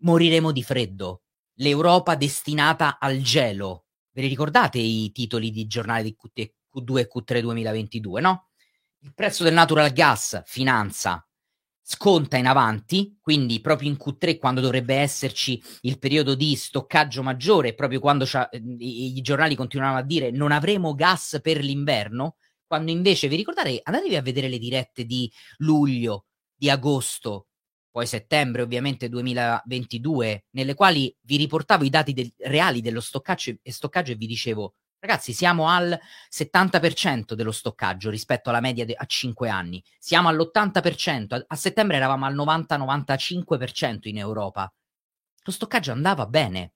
Moriremo 0.03 0.51
di 0.51 0.63
freddo. 0.63 1.25
L'Europa 1.57 2.15
destinata 2.15 2.99
al 2.99 3.19
gelo. 3.21 3.85
Ve 4.13 4.23
li 4.23 4.29
ricordate 4.29 4.79
i 4.79 5.11
titoli 5.13 5.51
di 5.51 5.67
giornale 5.67 6.03
di 6.03 6.17
Q2 6.17 6.99
e 6.99 7.09
Q3 7.13 7.41
2022, 7.41 8.21
no? 8.21 8.49
Il 9.03 9.15
prezzo 9.15 9.45
del 9.45 9.55
natural 9.55 9.93
gas, 9.93 10.43
finanza, 10.45 11.27
sconta 11.81 12.37
in 12.37 12.47
avanti, 12.47 13.19
quindi 13.21 13.61
proprio 13.61 13.89
in 13.89 13.97
Q3 13.97 14.39
quando 14.39 14.61
dovrebbe 14.61 14.95
esserci 14.95 15.61
il 15.83 15.99
periodo 15.99 16.35
di 16.35 16.55
stoccaggio 16.55 17.23
maggiore, 17.23 17.75
proprio 17.75 17.99
quando 18.01 18.25
i, 18.53 19.17
i 19.17 19.21
giornali 19.23 19.57
continuavano 19.57 20.01
a 20.01 20.05
dire 20.05 20.31
non 20.31 20.53
avremo 20.53 20.95
gas 20.95 21.41
per 21.43 21.59
l'inverno, 21.65 22.37
quando 22.67 22.93
invece 22.93 23.27
vi 23.27 23.37
ricordate, 23.37 23.81
andatevi 23.83 24.15
a 24.15 24.23
vedere 24.23 24.49
le 24.49 24.59
dirette 24.59 25.05
di 25.05 25.31
luglio, 25.59 26.27
di 26.55 26.71
agosto, 26.71 27.49
poi 27.91 28.07
settembre 28.07 28.63
ovviamente 28.63 29.09
2022, 29.09 30.45
nelle 30.51 30.75
quali 30.75 31.15
vi 31.23 31.37
riportavo 31.37 31.85
i 31.85 31.91
dati 31.91 32.13
del, 32.13 32.33
reali 32.39 32.81
dello 32.81 33.01
stoccaggio 33.01 33.57
e, 33.63 33.73
stoccaggio 33.73 34.13
e 34.13 34.15
vi 34.15 34.27
dicevo, 34.27 34.75
ragazzi, 35.01 35.33
siamo 35.33 35.69
al 35.69 35.99
70% 36.31 37.33
dello 37.35 37.53
stoccaggio 37.53 38.11
rispetto 38.11 38.49
alla 38.51 38.61
media 38.61 38.85
de- 38.85 38.95
a 38.95 39.05
5 39.05 39.49
anni, 39.49 39.83
siamo 39.99 40.29
all'80%, 40.29 41.35
a, 41.35 41.45
a 41.49 41.57
settembre 41.57 41.97
eravamo 41.97 42.27
al 42.27 42.35
90-95% 42.37 44.09
in 44.09 44.19
Europa. 44.19 44.73
Lo 45.43 45.53
stoccaggio 45.53 45.91
andava 45.91 46.27
bene. 46.27 46.75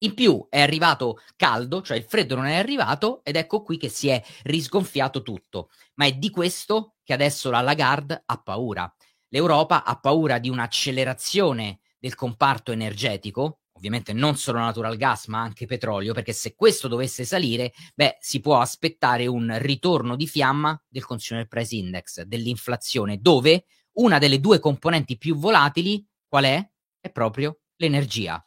In 0.00 0.14
più 0.14 0.46
è 0.48 0.60
arrivato 0.60 1.18
caldo, 1.34 1.82
cioè 1.82 1.96
il 1.96 2.04
freddo 2.04 2.36
non 2.36 2.46
è 2.46 2.56
arrivato 2.56 3.24
ed 3.24 3.34
ecco 3.34 3.62
qui 3.62 3.78
che 3.78 3.88
si 3.88 4.08
è 4.08 4.22
risgonfiato 4.44 5.22
tutto. 5.22 5.70
Ma 5.94 6.04
è 6.04 6.12
di 6.12 6.30
questo 6.30 6.94
che 7.02 7.14
adesso 7.14 7.50
la 7.50 7.60
Lagarde 7.60 8.22
ha 8.24 8.40
paura 8.40 8.92
l'Europa 9.28 9.84
ha 9.84 9.98
paura 9.98 10.38
di 10.38 10.48
un'accelerazione 10.48 11.80
del 11.98 12.14
comparto 12.14 12.72
energetico, 12.72 13.60
ovviamente 13.72 14.12
non 14.12 14.36
solo 14.36 14.58
natural 14.58 14.96
gas 14.96 15.26
ma 15.26 15.40
anche 15.40 15.66
petrolio, 15.66 16.14
perché 16.14 16.32
se 16.32 16.54
questo 16.54 16.88
dovesse 16.88 17.24
salire, 17.24 17.72
beh, 17.94 18.18
si 18.20 18.40
può 18.40 18.60
aspettare 18.60 19.26
un 19.26 19.56
ritorno 19.60 20.16
di 20.16 20.26
fiamma 20.26 20.80
del 20.88 21.04
Consumer 21.04 21.46
Price 21.46 21.74
Index, 21.74 22.22
dell'inflazione, 22.22 23.18
dove 23.20 23.64
una 23.92 24.18
delle 24.18 24.40
due 24.40 24.58
componenti 24.58 25.16
più 25.16 25.36
volatili, 25.36 26.04
qual 26.26 26.44
è? 26.44 26.70
È 27.00 27.10
proprio 27.10 27.60
l'energia. 27.76 28.42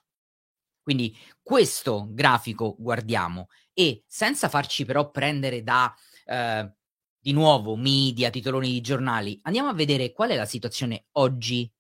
Quindi 0.82 1.16
questo 1.42 2.08
grafico 2.10 2.76
guardiamo 2.78 3.48
e 3.74 4.04
senza 4.08 4.50
farci 4.50 4.84
però 4.84 5.12
prendere 5.12 5.64
da 5.64 5.94
eh, 6.26 6.74
di 7.22 7.34
nuovo 7.34 7.76
media, 7.76 8.32
titoloni 8.32 8.72
di 8.72 8.82
giornali, 8.82 9.40
andiamo 9.44 9.70
a 9.70 9.74
vedere 9.74 10.12
qual 10.12 10.32
è 10.32 10.36
la 10.36 10.46
situazione 10.46 11.06
oggi 11.14 11.72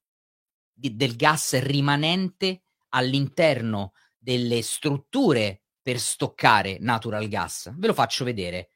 di, 0.71 0.95
del 0.95 1.15
gas 1.15 1.59
rimanente 1.61 2.61
all'interno 2.89 3.93
delle 4.17 4.61
strutture 4.61 5.63
per 5.81 5.99
stoccare 5.99 6.77
natural 6.79 7.27
gas. 7.27 7.73
Ve 7.75 7.87
lo 7.87 7.93
faccio 7.93 8.23
vedere. 8.23 8.69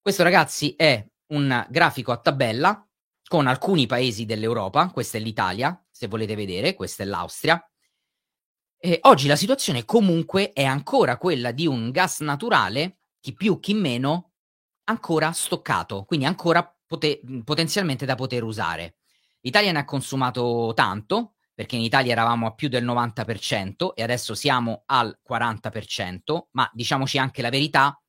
Questo 0.00 0.22
ragazzi 0.22 0.74
è 0.74 1.06
un 1.32 1.66
grafico 1.68 2.12
a 2.12 2.18
tabella 2.18 2.82
con 3.28 3.46
alcuni 3.46 3.86
paesi 3.86 4.24
dell'Europa, 4.24 4.90
questa 4.90 5.18
è 5.18 5.20
l'Italia, 5.20 5.86
se 5.90 6.08
volete 6.08 6.34
vedere, 6.34 6.74
questa 6.74 7.02
è 7.02 7.06
l'Austria. 7.06 7.62
E 8.78 8.98
oggi 9.02 9.26
la 9.28 9.36
situazione 9.36 9.84
comunque 9.84 10.52
è 10.52 10.64
ancora 10.64 11.18
quella 11.18 11.52
di 11.52 11.66
un 11.66 11.90
gas 11.90 12.20
naturale, 12.20 13.00
chi 13.20 13.34
più 13.34 13.60
chi 13.60 13.74
meno, 13.74 14.29
ancora 14.90 15.32
stoccato, 15.32 16.04
quindi 16.04 16.26
ancora 16.26 16.62
pote- 16.86 17.20
potenzialmente 17.44 18.04
da 18.04 18.14
poter 18.14 18.42
usare. 18.42 18.96
L'Italia 19.40 19.72
ne 19.72 19.78
ha 19.78 19.84
consumato 19.84 20.72
tanto, 20.74 21.34
perché 21.54 21.76
in 21.76 21.82
Italia 21.82 22.12
eravamo 22.12 22.46
a 22.46 22.54
più 22.54 22.68
del 22.68 22.84
90% 22.84 23.94
e 23.94 24.02
adesso 24.02 24.34
siamo 24.34 24.82
al 24.86 25.18
40%, 25.26 26.48
ma 26.52 26.70
diciamoci 26.72 27.18
anche 27.18 27.42
la 27.42 27.50
verità, 27.50 28.00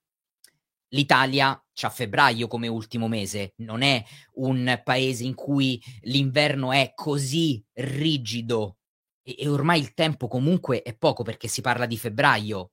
l'Italia 0.89 1.61
c'ha 1.73 1.89
febbraio 1.89 2.47
come 2.47 2.67
ultimo 2.67 3.07
mese, 3.07 3.53
non 3.57 3.81
è 3.81 4.03
un 4.33 4.81
paese 4.83 5.23
in 5.23 5.35
cui 5.35 5.81
l'inverno 6.01 6.71
è 6.71 6.91
così 6.93 7.63
rigido 7.73 8.77
e, 9.23 9.35
e 9.39 9.47
ormai 9.47 9.79
il 9.79 9.93
tempo 9.93 10.27
comunque 10.27 10.81
è 10.81 10.95
poco 10.95 11.23
perché 11.23 11.47
si 11.47 11.61
parla 11.61 11.85
di 11.85 11.97
febbraio. 11.97 12.71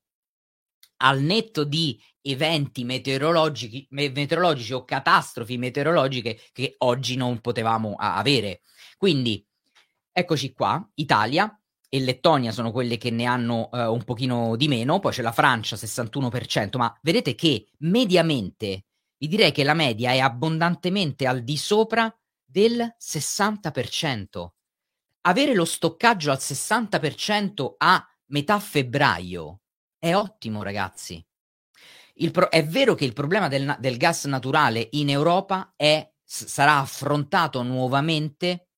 Al 0.99 1.21
netto 1.21 1.65
di 1.65 2.01
eventi 2.23 2.85
meteorologici, 2.85 3.87
meteorologici 3.91 4.73
o 4.73 4.85
catastrofi 4.85 5.57
meteorologiche 5.57 6.39
che 6.53 6.75
oggi 6.79 7.17
non 7.17 7.41
potevamo 7.41 7.95
avere. 7.99 8.63
Quindi 8.97 9.45
eccoci 10.13 10.53
qua, 10.53 10.87
Italia, 10.95 11.53
e 11.89 12.01
Lettonia 12.01 12.53
sono 12.53 12.71
quelle 12.71 12.99
che 12.99 13.11
ne 13.11 13.25
hanno 13.25 13.69
uh, 13.73 13.93
un 13.93 14.05
pochino 14.05 14.57
di 14.57 14.69
meno, 14.69 14.99
poi 14.99 15.13
c'è 15.13 15.23
la 15.23 15.33
Francia 15.33 15.77
61%, 15.77 16.77
ma 16.77 16.95
vedete 17.03 17.35
che 17.35 17.69
mediamente 17.79 18.85
vi 19.17 19.27
direi 19.27 19.53
che 19.53 19.65
la 19.65 19.75
media 19.75 20.13
è 20.13 20.19
abbondantemente 20.19 21.27
al 21.27 21.43
di 21.43 21.57
sopra 21.57 22.15
del 22.45 22.95
60%. 23.01 24.49
Avere 25.23 25.55
lo 25.55 25.65
stoccaggio 25.65 26.31
al 26.31 26.39
60% 26.39 27.75
a 27.79 28.07
metà 28.27 28.59
febbraio 28.59 29.61
è 29.99 30.15
ottimo, 30.15 30.63
ragazzi. 30.63 31.25
Pro- 32.31 32.51
è 32.51 32.65
vero 32.67 32.95
che 32.95 33.05
il 33.05 33.13
problema 33.13 33.49
del, 33.49 33.77
del 33.79 33.97
gas 33.97 34.25
naturale 34.25 34.89
in 34.93 35.09
Europa 35.09 35.73
è, 35.77 36.11
s- 36.25 36.47
sarà 36.47 36.79
affrontato 36.79 37.63
nuovamente 37.63 38.69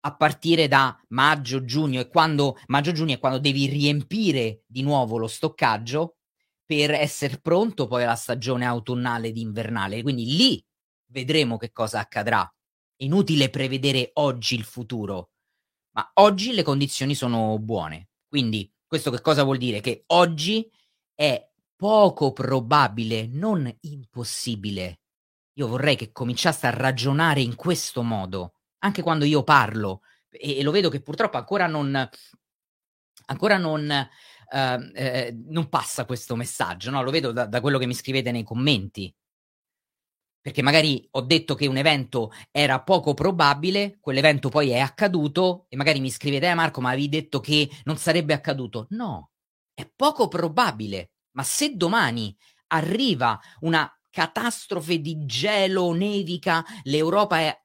a 0.00 0.16
partire 0.16 0.68
da 0.68 0.98
maggio, 1.08 1.64
giugno 1.64 2.00
e 2.00 2.08
quando 2.08 2.56
maggio, 2.66 2.92
giugno 2.92 3.14
è 3.14 3.18
quando 3.18 3.38
devi 3.38 3.66
riempire 3.66 4.62
di 4.66 4.82
nuovo 4.82 5.18
lo 5.18 5.26
stoccaggio 5.26 6.16
per 6.64 6.92
essere 6.92 7.40
pronto 7.40 7.86
poi 7.86 8.04
alla 8.04 8.14
stagione 8.14 8.64
autunnale 8.64 9.28
ed 9.28 9.36
invernale. 9.36 10.02
Quindi 10.02 10.36
lì 10.36 10.64
vedremo 11.10 11.56
che 11.56 11.72
cosa 11.72 12.00
accadrà. 12.00 12.50
Inutile 13.00 13.48
prevedere 13.50 14.10
oggi 14.14 14.54
il 14.54 14.64
futuro, 14.64 15.30
ma 15.92 16.10
oggi 16.14 16.52
le 16.52 16.62
condizioni 16.62 17.14
sono 17.14 17.58
buone. 17.58 18.08
Quindi 18.26 18.70
questo 18.88 19.12
che 19.12 19.20
cosa 19.20 19.44
vuol 19.44 19.58
dire? 19.58 19.80
Che 19.80 20.02
oggi 20.08 20.68
è 21.14 21.48
poco 21.76 22.32
probabile, 22.32 23.28
non 23.28 23.72
impossibile. 23.82 25.00
Io 25.54 25.68
vorrei 25.68 25.94
che 25.94 26.10
cominciaste 26.10 26.66
a 26.66 26.70
ragionare 26.70 27.40
in 27.40 27.54
questo 27.54 28.02
modo 28.02 28.54
anche 28.78 29.02
quando 29.02 29.24
io 29.24 29.42
parlo, 29.42 30.02
e, 30.30 30.58
e 30.58 30.62
lo 30.62 30.70
vedo 30.70 30.88
che 30.88 31.00
purtroppo 31.00 31.36
ancora 31.36 31.66
non, 31.66 32.08
ancora 33.26 33.56
non, 33.56 34.08
uh, 34.50 34.90
eh, 34.94 35.36
non 35.46 35.68
passa 35.68 36.04
questo 36.04 36.36
messaggio, 36.36 36.90
no? 36.90 37.02
lo 37.02 37.10
vedo 37.10 37.32
da, 37.32 37.46
da 37.46 37.60
quello 37.60 37.78
che 37.78 37.86
mi 37.86 37.94
scrivete 37.94 38.30
nei 38.30 38.44
commenti. 38.44 39.12
Perché 40.40 40.62
magari 40.62 41.06
ho 41.12 41.20
detto 41.20 41.54
che 41.54 41.66
un 41.66 41.76
evento 41.76 42.32
era 42.50 42.80
poco 42.82 43.14
probabile, 43.14 43.98
quell'evento 44.00 44.48
poi 44.48 44.70
è 44.70 44.78
accaduto 44.78 45.66
e 45.68 45.76
magari 45.76 46.00
mi 46.00 46.10
scrivete, 46.10 46.48
eh 46.48 46.54
Marco, 46.54 46.80
ma 46.80 46.90
avevi 46.90 47.08
detto 47.08 47.40
che 47.40 47.68
non 47.84 47.96
sarebbe 47.96 48.34
accaduto. 48.34 48.86
No, 48.90 49.30
è 49.74 49.88
poco 49.94 50.28
probabile. 50.28 51.10
Ma 51.32 51.42
se 51.42 51.76
domani 51.76 52.34
arriva 52.68 53.38
una 53.60 53.90
catastrofe 54.10 55.00
di 55.00 55.24
gelo, 55.26 55.92
nevica, 55.92 56.64
l'Europa 56.84 57.38
è 57.38 57.56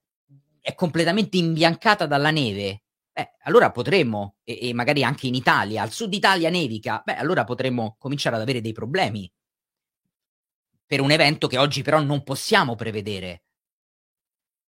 è 0.63 0.75
completamente 0.75 1.35
imbiancata 1.35 2.05
dalla 2.05 2.31
neve, 2.31 2.83
beh, 3.11 3.33
allora 3.43 3.69
potremmo, 3.71 4.37
e, 4.45 4.69
e, 4.69 4.73
magari 4.73 5.03
anche 5.03 5.27
in 5.27 5.35
Italia, 5.35 5.81
al 5.81 5.91
sud 5.91 6.13
Italia 6.13 6.49
nevica, 6.49 7.01
beh, 7.03 7.17
allora 7.17 7.43
potremmo 7.43 7.97
cominciare 7.99 8.37
ad 8.37 8.41
avere 8.41 8.61
dei 8.61 8.71
problemi 8.71 9.29
per 10.85 11.01
un 11.01 11.11
evento 11.11 11.47
che 11.47 11.57
oggi 11.57 11.81
però 11.81 11.99
non 11.99 12.23
possiamo 12.23 12.75
prevedere. 12.75 13.43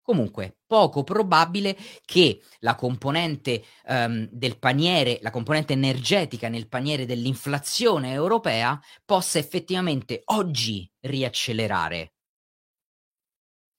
Comunque, 0.05 0.59
poco 0.67 1.03
probabile 1.03 1.75
che 2.05 2.43
la 2.59 2.75
componente 2.75 3.65
um, 3.87 4.29
del 4.31 4.59
paniere, 4.59 5.19
la 5.23 5.31
componente 5.31 5.73
energetica 5.73 6.49
nel 6.51 6.69
paniere 6.69 7.07
dell'inflazione 7.07 8.13
europea 8.13 8.79
possa 9.03 9.39
effettivamente 9.39 10.21
oggi 10.27 10.87
riaccelerare. 11.01 12.13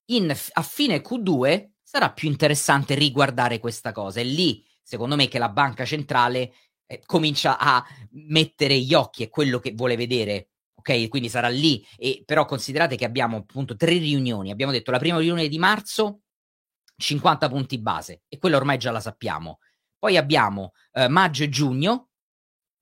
In, 0.06 0.34
a 0.52 0.62
fine 0.62 1.00
Q2 1.00 1.70
sarà 1.80 2.10
più 2.10 2.28
interessante 2.28 2.96
riguardare 2.96 3.60
questa 3.60 3.92
cosa. 3.92 4.18
È 4.18 4.24
lì, 4.24 4.66
secondo 4.82 5.14
me, 5.14 5.28
che 5.28 5.38
la 5.38 5.48
banca 5.48 5.84
centrale 5.84 6.54
eh, 6.86 7.02
comincia 7.06 7.56
a 7.56 7.86
mettere 8.10 8.76
gli 8.80 8.94
occhi, 8.94 9.22
è 9.22 9.28
quello 9.28 9.60
che 9.60 9.74
vuole 9.74 9.94
vedere. 9.94 10.48
Ok, 10.88 11.08
quindi 11.08 11.28
sarà 11.28 11.48
lì. 11.48 11.84
E, 11.96 12.22
però 12.24 12.44
considerate 12.44 12.94
che 12.94 13.04
abbiamo 13.04 13.38
appunto 13.38 13.74
tre 13.74 13.98
riunioni. 13.98 14.52
Abbiamo 14.52 14.70
detto 14.70 14.92
la 14.92 15.00
prima 15.00 15.18
riunione 15.18 15.48
di 15.48 15.58
marzo, 15.58 16.20
50 16.96 17.48
punti 17.48 17.78
base, 17.78 18.22
e 18.28 18.38
quella 18.38 18.56
ormai 18.56 18.78
già 18.78 18.92
la 18.92 19.00
sappiamo. 19.00 19.58
Poi 19.98 20.16
abbiamo 20.16 20.74
eh, 20.92 21.08
maggio 21.08 21.42
e 21.42 21.48
giugno, 21.48 22.10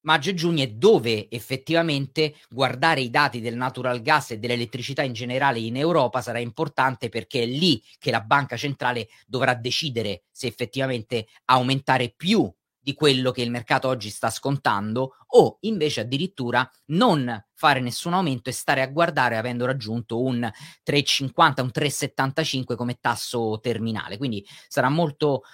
maggio 0.03 0.31
e 0.31 0.35
giugno 0.35 0.63
è 0.63 0.69
dove 0.69 1.31
effettivamente 1.31 2.35
guardare 2.51 3.01
i 3.01 3.09
dati 3.09 3.41
del 3.41 3.57
natural 3.57 4.03
gas 4.03 4.33
e 4.33 4.39
dell'elettricità 4.39 5.03
in 5.03 5.15
generale 5.15 5.61
in 5.61 5.77
Europa 5.79 6.21
sarà 6.21 6.41
importante 6.41 7.09
perché 7.09 7.45
è 7.45 7.47
lì 7.47 7.83
che 7.99 8.11
la 8.11 8.21
banca 8.21 8.59
centrale 8.59 9.09
dovrà 9.27 9.55
decidere 9.55 10.25
se 10.31 10.47
effettivamente 10.47 11.27
aumentare 11.47 12.13
più 12.15 12.53
di 12.85 12.93
quello 12.93 13.31
che 13.31 13.41
il 13.41 13.51
mercato 13.51 13.89
oggi 13.89 14.11
sta 14.11 14.29
scontando 14.29 15.15
o 15.29 15.57
invece 15.61 16.03
addirittura 16.03 16.71
non 16.89 17.43
fare 17.55 17.81
nessun 17.81 18.13
aumento 18.13 18.51
e 18.51 18.53
stare 18.53 18.83
a 18.83 18.89
guardare 18.89 19.39
avendo 19.39 19.65
raggiunto 19.65 20.21
un 20.23 20.39
3,50, 20.87 21.63
un 21.63 21.71
3,75 21.75 22.77
come 22.77 22.99
tasso 23.01 23.59
terminale. 23.63 24.19
Quindi 24.19 24.47
sarà 24.69 24.91
molto 24.91 25.45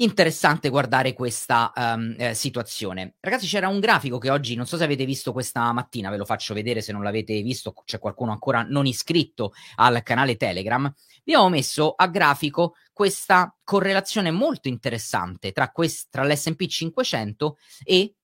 interessante 0.00 0.68
guardare 0.68 1.12
questa 1.12 1.72
um, 1.74 2.14
eh, 2.18 2.34
situazione. 2.34 3.16
Ragazzi, 3.20 3.46
c'era 3.46 3.68
un 3.68 3.80
grafico 3.80 4.18
che 4.18 4.30
oggi, 4.30 4.54
non 4.54 4.66
so 4.66 4.76
se 4.76 4.84
avete 4.84 5.04
visto 5.04 5.32
questa 5.32 5.72
mattina, 5.72 6.10
ve 6.10 6.16
lo 6.16 6.24
faccio 6.24 6.54
vedere 6.54 6.80
se 6.80 6.92
non 6.92 7.02
l'avete 7.02 7.40
visto, 7.42 7.72
c'è 7.84 7.98
qualcuno 7.98 8.32
ancora 8.32 8.62
non 8.62 8.86
iscritto 8.86 9.52
al 9.76 10.02
canale 10.02 10.36
Telegram. 10.36 10.92
Vi 11.24 11.34
ho 11.34 11.48
messo 11.48 11.94
a 11.94 12.06
grafico 12.08 12.74
questa 12.92 13.54
correlazione 13.64 14.30
molto 14.30 14.68
interessante 14.68 15.52
tra, 15.52 15.70
quest- 15.70 16.08
tra 16.10 16.24
l'SP 16.24 16.66
500 16.66 17.56
e 17.84 18.14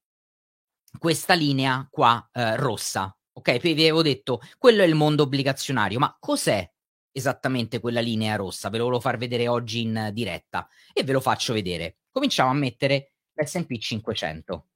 questa 0.99 1.35
linea 1.35 1.87
qua 1.91 2.29
eh, 2.33 2.57
rossa. 2.57 3.15
Ok, 3.37 3.59
vi 3.59 3.73
avevo 3.73 4.03
detto, 4.03 4.41
quello 4.59 4.83
è 4.83 4.87
il 4.87 4.95
mondo 4.95 5.25
obbligazionario, 5.25 5.99
ma 5.99 6.17
cos'è 6.21 6.71
esattamente 7.17 7.79
quella 7.79 8.01
linea 8.01 8.35
rossa, 8.35 8.69
ve 8.69 8.79
lo 8.79 8.85
volevo 8.85 9.01
far 9.01 9.17
vedere 9.17 9.47
oggi 9.47 9.83
in 9.83 10.11
diretta 10.13 10.69
e 10.93 11.05
ve 11.05 11.13
lo 11.13 11.21
faccio 11.21 11.53
vedere. 11.53 11.99
Cominciamo 12.11 12.51
a 12.51 12.55
mettere 12.55 13.13
l'S&P 13.35 13.79
500. 13.79 14.69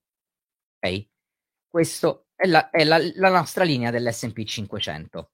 Ok? 0.81 1.07
Questa 1.66 2.24
è, 2.35 2.46
la, 2.46 2.70
è 2.70 2.85
la, 2.85 2.98
la, 3.16 3.31
nostra 3.31 3.64
linea 3.64 3.90
dell'S&P 3.90 4.44
500. 4.44 5.33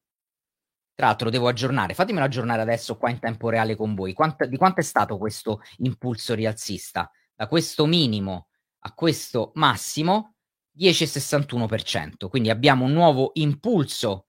Tra 0.95 1.07
l'altro 1.07 1.29
devo 1.29 1.49
aggiornare, 1.49 1.93
fatemelo 1.93 2.25
aggiornare 2.25 2.63
adesso 2.63 2.97
qua 2.97 3.11
in 3.11 3.19
tempo 3.19 3.51
reale 3.51 3.77
con 3.77 3.95
voi. 3.95 4.15
Quanto, 4.15 4.47
di 4.47 4.57
quanto 4.57 4.81
è 4.81 4.85
stato 4.85 5.19
questo 5.19 5.61
impulso 5.79 6.35
rialzista? 6.35 7.11
Da 7.35 7.49
questo 7.49 7.85
minimo 7.85 8.49
a 8.87 8.95
questo 8.95 9.51
massimo 9.55 10.37
10,61%. 10.79 12.29
Quindi 12.29 12.51
abbiamo 12.51 12.85
un 12.85 12.93
nuovo 12.93 13.31
impulso 13.35 14.29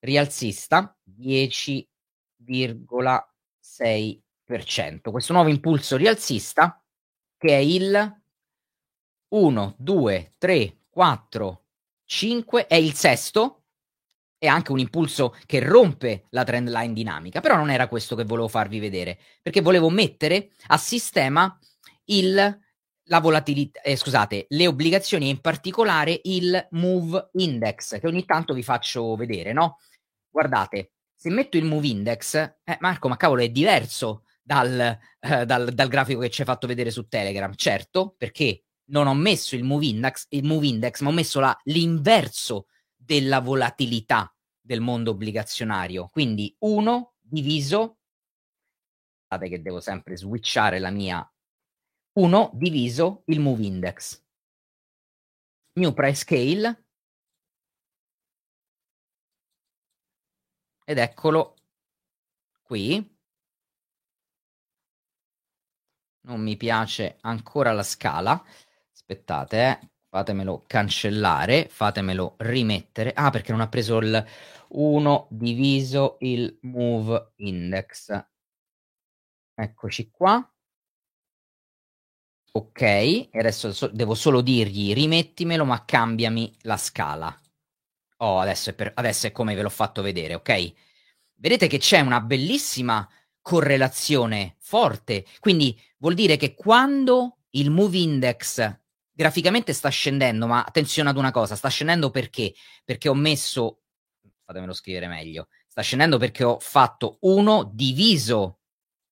rialzista 0.00 0.96
10 1.02 1.88
0,6%. 2.46 5.10
Questo 5.10 5.32
nuovo 5.32 5.48
impulso 5.48 5.96
rialzista 5.96 6.80
che 7.36 7.48
è 7.48 7.58
il 7.58 8.20
1, 9.28 9.74
2, 9.78 10.32
3, 10.38 10.76
4, 10.88 11.64
5, 12.04 12.66
è 12.66 12.74
il 12.74 12.94
sesto, 12.94 13.64
è 14.38 14.46
anche 14.46 14.72
un 14.72 14.78
impulso 14.78 15.36
che 15.46 15.60
rompe 15.60 16.26
la 16.30 16.44
trend 16.44 16.68
line 16.68 16.92
dinamica, 16.92 17.40
però 17.40 17.56
non 17.56 17.70
era 17.70 17.88
questo 17.88 18.14
che 18.14 18.24
volevo 18.24 18.48
farvi 18.48 18.78
vedere, 18.78 19.18
perché 19.42 19.60
volevo 19.60 19.90
mettere 19.90 20.50
a 20.68 20.78
sistema 20.78 21.58
il, 22.04 22.60
la 23.04 23.20
volatilità, 23.20 23.80
eh, 23.82 23.96
scusate, 23.96 24.46
le 24.48 24.66
obbligazioni 24.66 25.26
e 25.26 25.30
in 25.30 25.40
particolare 25.40 26.20
il 26.24 26.66
Move 26.70 27.30
Index, 27.32 27.98
che 27.98 28.06
ogni 28.06 28.24
tanto 28.24 28.54
vi 28.54 28.62
faccio 28.62 29.16
vedere, 29.16 29.52
no? 29.52 29.78
Guardate, 30.30 30.92
se 31.16 31.30
metto 31.30 31.56
il 31.56 31.64
move 31.64 31.88
index, 31.88 32.34
eh, 32.62 32.76
Marco, 32.80 33.08
ma 33.08 33.16
cavolo, 33.16 33.42
è 33.42 33.48
diverso 33.48 34.24
dal, 34.42 34.98
eh, 35.18 35.46
dal, 35.46 35.72
dal, 35.72 35.88
grafico 35.88 36.20
che 36.20 36.30
ci 36.30 36.42
hai 36.42 36.46
fatto 36.46 36.66
vedere 36.66 36.90
su 36.90 37.08
Telegram. 37.08 37.52
Certo, 37.54 38.14
perché 38.16 38.64
non 38.90 39.06
ho 39.06 39.14
messo 39.14 39.56
il 39.56 39.64
move 39.64 39.86
index, 39.86 40.26
il 40.30 40.44
move 40.44 40.66
index 40.66 41.00
ma 41.00 41.08
ho 41.08 41.12
messo 41.12 41.40
la, 41.40 41.58
l'inverso 41.64 42.66
della 42.94 43.40
volatilità 43.40 44.32
del 44.60 44.80
mondo 44.80 45.12
obbligazionario. 45.12 46.08
Quindi 46.08 46.54
1 46.60 47.14
diviso, 47.18 47.98
guardate 49.26 49.50
che 49.50 49.62
devo 49.62 49.80
sempre 49.80 50.16
switchare 50.16 50.78
la 50.78 50.90
mia, 50.90 51.28
1 52.12 52.50
diviso 52.54 53.22
il 53.26 53.40
move 53.40 53.64
index. 53.64 54.22
New 55.74 55.92
price 55.92 56.22
scale 56.22 56.85
ed 60.88 60.98
eccolo 60.98 61.56
qui. 62.62 63.04
Non 66.26 66.40
mi 66.40 66.56
piace 66.56 67.18
ancora 67.22 67.72
la 67.72 67.82
scala. 67.82 68.42
Aspettate, 68.92 69.56
eh. 69.80 69.90
fatemelo 70.08 70.64
cancellare, 70.66 71.68
fatemelo 71.68 72.34
rimettere. 72.38 73.12
Ah, 73.12 73.30
perché 73.30 73.52
non 73.52 73.60
ha 73.60 73.68
preso 73.68 73.98
il 73.98 74.24
1 74.70 75.28
diviso 75.30 76.16
il 76.20 76.58
move 76.62 77.32
index. 77.36 78.10
Eccoci 79.58 80.08
qua. 80.10 80.50
Ok, 82.52 82.80
e 82.80 83.28
adesso 83.34 83.72
so- 83.72 83.86
devo 83.88 84.14
solo 84.14 84.40
dirgli 84.40 84.92
rimettimelo, 84.92 85.64
ma 85.64 85.84
cambiami 85.84 86.52
la 86.62 86.76
scala. 86.76 87.32
Oh, 88.18 88.38
adesso 88.38 88.70
è, 88.70 88.74
per- 88.74 88.92
adesso 88.94 89.26
è 89.26 89.32
come 89.32 89.54
ve 89.54 89.62
l'ho 89.62 89.68
fatto 89.68 90.02
vedere, 90.02 90.34
ok? 90.34 90.72
Vedete 91.34 91.66
che 91.66 91.78
c'è 91.78 92.00
una 92.00 92.20
bellissima 92.20 93.06
correlazione 93.42 94.56
forte. 94.58 95.24
Quindi 95.38 95.78
vuol 95.98 96.14
dire 96.14 96.36
che 96.36 96.54
quando 96.54 97.38
il 97.50 97.70
move 97.70 97.98
index 97.98 98.78
graficamente 99.12 99.72
sta 99.72 99.88
scendendo, 99.90 100.46
ma 100.46 100.62
attenzione 100.64 101.10
ad 101.10 101.16
una 101.16 101.30
cosa, 101.30 101.56
sta 101.56 101.68
scendendo 101.68 102.10
perché? 102.10 102.54
Perché 102.84 103.08
ho 103.08 103.14
messo, 103.14 103.82
fatemelo 104.44 104.72
scrivere 104.72 105.08
meglio, 105.08 105.48
sta 105.68 105.82
scendendo 105.82 106.18
perché 106.18 106.44
ho 106.44 106.58
fatto 106.58 107.18
1 107.20 107.70
diviso 107.72 108.60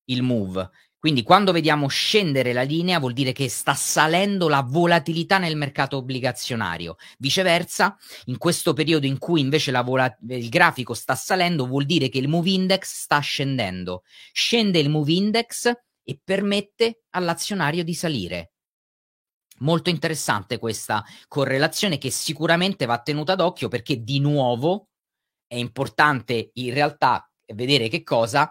il 0.05 0.23
move. 0.23 0.71
Quindi 1.05 1.23
quando 1.23 1.53
vediamo 1.53 1.87
scendere 1.87 2.55
la 2.55 2.63
linea 2.63 2.99
vuol 2.99 3.13
dire 3.13 3.33
che 3.33 3.51
sta 3.51 3.75
salendo 3.75 4.49
la 4.49 4.63
volatilità 4.67 5.37
nel 5.37 5.55
mercato 5.55 5.99
obbligazionario. 5.99 6.97
Viceversa, 7.19 7.95
in 8.25 8.39
questo 8.39 8.73
periodo 8.73 9.05
in 9.05 9.19
cui 9.19 9.43
invece 9.43 9.71
vola- 9.83 10.17
il 10.31 10.49
grafico 10.49 10.95
sta 10.95 11.15
salendo 11.15 11.67
vuol 11.67 11.85
dire 11.85 12.09
che 12.09 12.17
il 12.17 12.27
move 12.27 12.49
index 12.49 13.03
sta 13.03 13.19
scendendo. 13.19 14.03
Scende 14.33 14.79
il 14.79 14.89
move 14.89 15.13
index 15.13 15.71
e 16.03 16.19
permette 16.25 17.03
all'azionario 17.11 17.85
di 17.85 17.93
salire. 17.93 18.53
Molto 19.59 19.91
interessante 19.91 20.59
questa 20.59 21.05
correlazione 21.29 21.99
che 21.99 22.09
sicuramente 22.09 22.87
va 22.87 22.99
tenuta 23.03 23.35
d'occhio 23.35 23.69
perché 23.69 24.03
di 24.03 24.21
nuovo 24.21 24.89
è 25.47 25.57
importante 25.57 26.49
in 26.55 26.73
realtà 26.73 27.31
vedere 27.53 27.89
che 27.89 28.03
cosa 28.03 28.51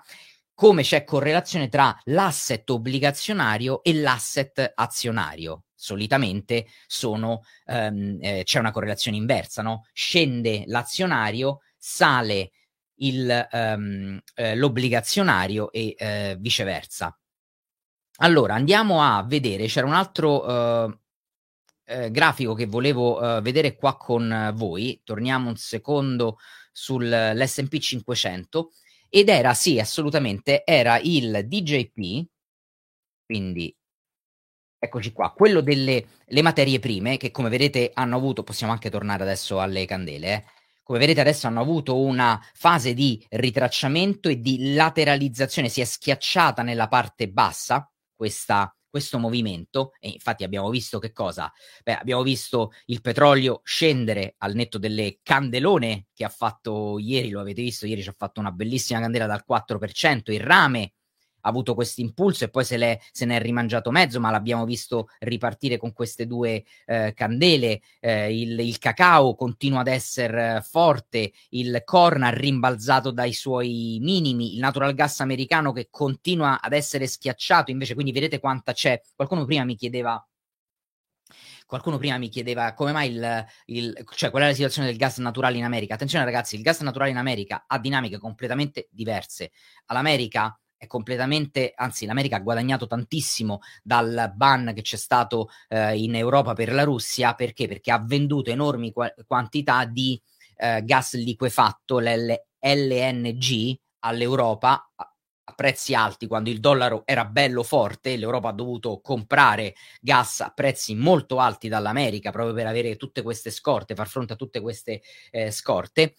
come 0.53 0.83
c'è 0.83 1.03
correlazione 1.03 1.67
tra 1.67 1.97
l'asset 2.05 2.69
obbligazionario 2.69 3.83
e 3.83 3.93
l'asset 3.95 4.71
azionario. 4.75 5.65
Solitamente 5.75 6.67
sono, 6.87 7.41
um, 7.65 8.17
eh, 8.21 8.43
c'è 8.45 8.59
una 8.59 8.71
correlazione 8.71 9.17
inversa, 9.17 9.61
no? 9.61 9.85
Scende 9.91 10.63
l'azionario, 10.67 11.61
sale 11.77 12.51
il, 12.97 13.47
um, 13.51 14.21
eh, 14.35 14.55
l'obbligazionario 14.55 15.71
e 15.71 15.95
eh, 15.97 16.37
viceversa. 16.39 17.17
Allora, 18.17 18.53
andiamo 18.53 19.01
a 19.01 19.23
vedere, 19.23 19.65
c'era 19.65 19.87
un 19.87 19.93
altro 19.93 20.45
uh, 20.45 20.99
eh, 21.85 22.11
grafico 22.11 22.53
che 22.53 22.67
volevo 22.67 23.19
uh, 23.19 23.41
vedere 23.41 23.75
qua 23.75 23.97
con 23.97 24.51
voi, 24.53 25.01
torniamo 25.03 25.49
un 25.49 25.57
secondo 25.57 26.37
sull'S&P 26.71 27.77
500 27.77 28.71
ed 29.15 29.29
era, 29.29 29.53
sì, 29.53 29.79
assolutamente, 29.79 30.63
era 30.65 30.97
il 30.97 31.43
DJP, 31.45 32.25
quindi 33.27 33.71
eccoci 34.79 35.11
qua, 35.11 35.31
quello 35.33 35.61
delle 35.61 36.07
materie 36.41 36.79
prime 36.79 37.17
che 37.17 37.29
come 37.29 37.49
vedete 37.49 37.91
hanno 37.93 38.15
avuto, 38.15 38.41
possiamo 38.41 38.73
anche 38.73 38.89
tornare 38.89 39.21
adesso 39.21 39.61
alle 39.61 39.85
candele, 39.85 40.33
eh, 40.33 40.43
come 40.81 40.97
vedete 40.97 41.21
adesso 41.21 41.45
hanno 41.45 41.61
avuto 41.61 41.99
una 41.99 42.43
fase 42.55 42.95
di 42.95 43.23
ritracciamento 43.29 44.29
e 44.29 44.39
di 44.39 44.73
lateralizzazione, 44.73 45.69
si 45.69 45.81
è 45.81 45.85
schiacciata 45.85 46.63
nella 46.63 46.87
parte 46.87 47.29
bassa 47.29 47.87
questa 48.15 48.75
questo 48.93 49.17
movimento 49.17 49.93
e 49.99 50.09
infatti 50.09 50.43
abbiamo 50.43 50.69
visto 50.69 50.99
che 50.99 51.11
cosa? 51.11 51.51
Beh, 51.83 51.95
abbiamo 51.95 52.21
visto 52.21 52.73
il 52.85 53.01
petrolio 53.01 53.61
scendere 53.63 54.35
al 54.37 54.53
netto 54.53 54.77
delle 54.77 55.17
candelone 55.23 56.09
che 56.13 56.23
ha 56.23 56.29
fatto 56.29 56.99
ieri, 56.99 57.31
lo 57.31 57.39
avete 57.39 57.63
visto, 57.63 57.87
ieri 57.87 58.03
ci 58.03 58.09
ha 58.09 58.15
fatto 58.15 58.39
una 58.39 58.51
bellissima 58.51 58.99
candela 58.99 59.25
dal 59.25 59.43
4%, 59.47 60.31
il 60.31 60.41
rame 60.41 60.93
avuto 61.43 61.73
questo 61.73 62.01
impulso 62.01 62.43
e 62.43 62.49
poi 62.49 62.65
se, 62.65 62.99
se, 63.11 63.25
ne 63.25 63.37
è 63.37 63.41
rimangiato 63.41 63.91
mezzo, 63.91 64.19
ma 64.19 64.31
l'abbiamo 64.31 64.65
visto 64.65 65.09
ripartire 65.19 65.77
con 65.77 65.93
queste 65.93 66.25
due 66.27 66.63
eh, 66.85 67.13
candele. 67.15 67.81
Eh, 67.99 68.39
il, 68.39 68.59
il, 68.59 68.77
cacao 68.77 69.35
continua 69.35 69.81
ad 69.81 69.87
essere 69.87 70.61
forte, 70.67 71.31
il 71.49 71.81
corn 71.85 72.23
ha 72.23 72.29
rimbalzato 72.29 73.11
dai 73.11 73.33
suoi 73.33 73.97
minimi, 74.01 74.53
il 74.53 74.59
natural 74.59 74.93
gas 74.93 75.19
americano 75.21 75.71
che 75.71 75.87
continua 75.89 76.61
ad 76.61 76.73
essere 76.73 77.07
schiacciato, 77.07 77.71
invece, 77.71 77.93
quindi 77.93 78.11
vedete 78.11 78.39
quanta 78.39 78.73
c'è. 78.73 79.01
Qualcuno 79.15 79.45
prima 79.45 79.63
mi 79.63 79.75
chiedeva 79.75 80.25
qualcuno 81.73 81.97
prima 81.97 82.19
mi 82.19 82.29
chiedeva 82.29 82.73
come 82.73 82.91
mai 82.91 83.09
il, 83.09 83.45
il, 83.65 84.05
cioè 84.13 84.29
qual 84.29 84.43
è 84.43 84.47
la 84.47 84.53
situazione 84.53 84.87
del 84.87 84.97
gas 84.97 85.17
naturale 85.17 85.57
in 85.57 85.63
America. 85.63 85.95
Attenzione 85.95 86.23
ragazzi, 86.23 86.55
il 86.55 86.61
gas 86.61 86.81
naturale 86.81 87.09
in 87.09 87.17
America 87.17 87.65
ha 87.67 87.79
dinamiche 87.79 88.19
completamente 88.19 88.87
diverse. 88.91 89.51
All'America 89.87 90.55
è 90.83 90.87
completamente, 90.87 91.73
anzi 91.75 92.05
l'America 92.05 92.37
ha 92.37 92.39
guadagnato 92.39 92.87
tantissimo 92.87 93.61
dal 93.81 94.31
ban 94.35 94.71
che 94.75 94.81
c'è 94.81 94.97
stato 94.97 95.49
eh, 95.69 95.97
in 95.97 96.15
Europa 96.15 96.53
per 96.53 96.73
la 96.73 96.83
Russia, 96.83 97.33
perché? 97.33 97.67
Perché 97.67 97.91
ha 97.91 98.03
venduto 98.03 98.51
enormi 98.51 98.91
qua- 98.91 99.13
quantità 99.25 99.85
di 99.85 100.21
eh, 100.57 100.83
gas 100.83 101.15
liquefatto, 101.15 101.99
l'LNG, 101.99 103.75
all'Europa 103.99 104.91
a, 104.95 105.07
prezzi 105.55 105.93
alti. 105.93 106.27
Quando 106.27 106.49
il 106.49 106.59
dollaro 106.59 107.03
era 107.05 107.25
bello 107.25 107.63
forte, 107.63 108.17
l'Europa 108.17 108.49
ha 108.49 108.53
dovuto 108.53 108.99
comprare 109.01 109.75
gas 110.01 110.41
a 110.41 110.49
prezzi 110.49 110.95
molto 110.95 111.39
alti 111.39 111.67
dall'America 111.67 112.31
proprio 112.31 112.55
per 112.55 112.65
avere 112.65 112.95
tutte 112.95 113.21
queste 113.21 113.51
scorte, 113.51 113.95
far 113.95 114.07
fronte 114.07 114.33
a 114.33 114.35
tutte 114.35 114.61
queste 114.61 115.01
eh, 115.31 115.51
scorte. 115.51 116.15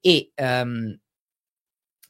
E 0.00 0.32
um, 0.36 0.96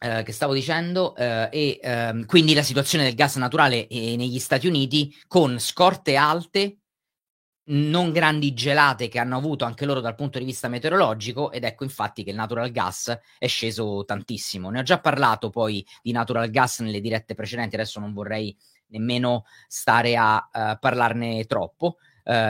Uh, 0.01 0.23
che 0.23 0.31
stavo 0.31 0.55
dicendo, 0.55 1.13
uh, 1.17 1.49
e 1.51 1.81
uh, 1.83 2.25
quindi 2.27 2.55
la 2.55 2.63
situazione 2.63 3.03
del 3.03 3.17
gas 3.17 3.35
naturale 3.35 3.89
eh, 3.89 4.15
negli 4.15 4.39
Stati 4.39 4.69
Uniti 4.69 5.13
con 5.27 5.59
scorte 5.59 6.15
alte, 6.15 6.79
non 7.71 8.13
grandi 8.13 8.55
gelate 8.55 9.09
che 9.09 9.19
hanno 9.19 9.37
avuto 9.37 9.65
anche 9.65 9.85
loro 9.85 9.99
dal 10.01 10.15
punto 10.15 10.39
di 10.39 10.45
vista 10.45 10.69
meteorologico, 10.69 11.51
ed 11.51 11.65
ecco 11.65 11.83
infatti 11.83 12.23
che 12.23 12.31
il 12.31 12.37
natural 12.37 12.71
gas 12.71 13.19
è 13.39 13.47
sceso 13.49 14.05
tantissimo. 14.05 14.71
Ne 14.71 14.79
ho 14.79 14.83
già 14.85 15.01
parlato 15.01 15.51
poi 15.51 15.85
di 16.01 16.13
natural 16.13 16.49
gas 16.49 16.79
nelle 16.79 17.01
dirette 17.01 17.35
precedenti, 17.35 17.75
adesso 17.75 17.99
non 17.99 18.13
vorrei 18.13 18.57
nemmeno 18.91 19.47
stare 19.67 20.17
a 20.17 20.49
eh, 20.53 20.79
parlarne 20.79 21.45
troppo. 21.47 21.97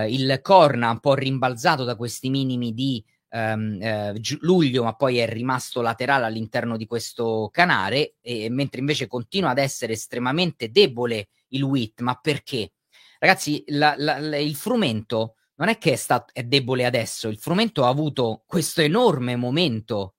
il 0.07 0.41
corn 0.43 0.83
ha 0.83 0.91
un 0.91 1.01
po' 1.01 1.15
rimbalzato 1.15 1.85
da 1.85 1.97
questi 1.97 2.29
minimi 2.29 2.75
di 2.75 3.03
Um, 3.31 3.77
eh, 3.83 4.15
luglio, 4.41 4.85
ma 4.85 4.95
poi 4.95 5.19
è 5.19 5.29
rimasto 5.29 5.83
laterale 5.83 6.25
all'interno 6.25 6.79
di 6.79 6.87
questo 6.87 7.51
canale, 7.53 8.15
e, 8.23 8.49
mentre 8.49 8.81
invece 8.81 9.07
continua 9.07 9.51
ad 9.51 9.59
essere 9.59 9.93
estremamente 9.93 10.71
debole 10.71 11.29
il 11.49 11.63
WIT. 11.63 12.01
Ma 12.01 12.15
perché? 12.15 12.73
Ragazzi, 13.19 13.63
la, 13.67 13.95
la, 13.99 14.19
la, 14.19 14.39
il 14.39 14.55
frumento 14.55 15.35
non 15.57 15.69
è 15.69 15.77
che 15.77 15.93
è, 15.93 15.97
stato, 15.97 16.33
è 16.33 16.43
debole 16.45 16.87
adesso, 16.87 17.29
il 17.29 17.37
frumento 17.37 17.85
ha 17.85 17.89
avuto 17.89 18.45
questo 18.47 18.81
enorme 18.81 19.37
momento, 19.37 20.15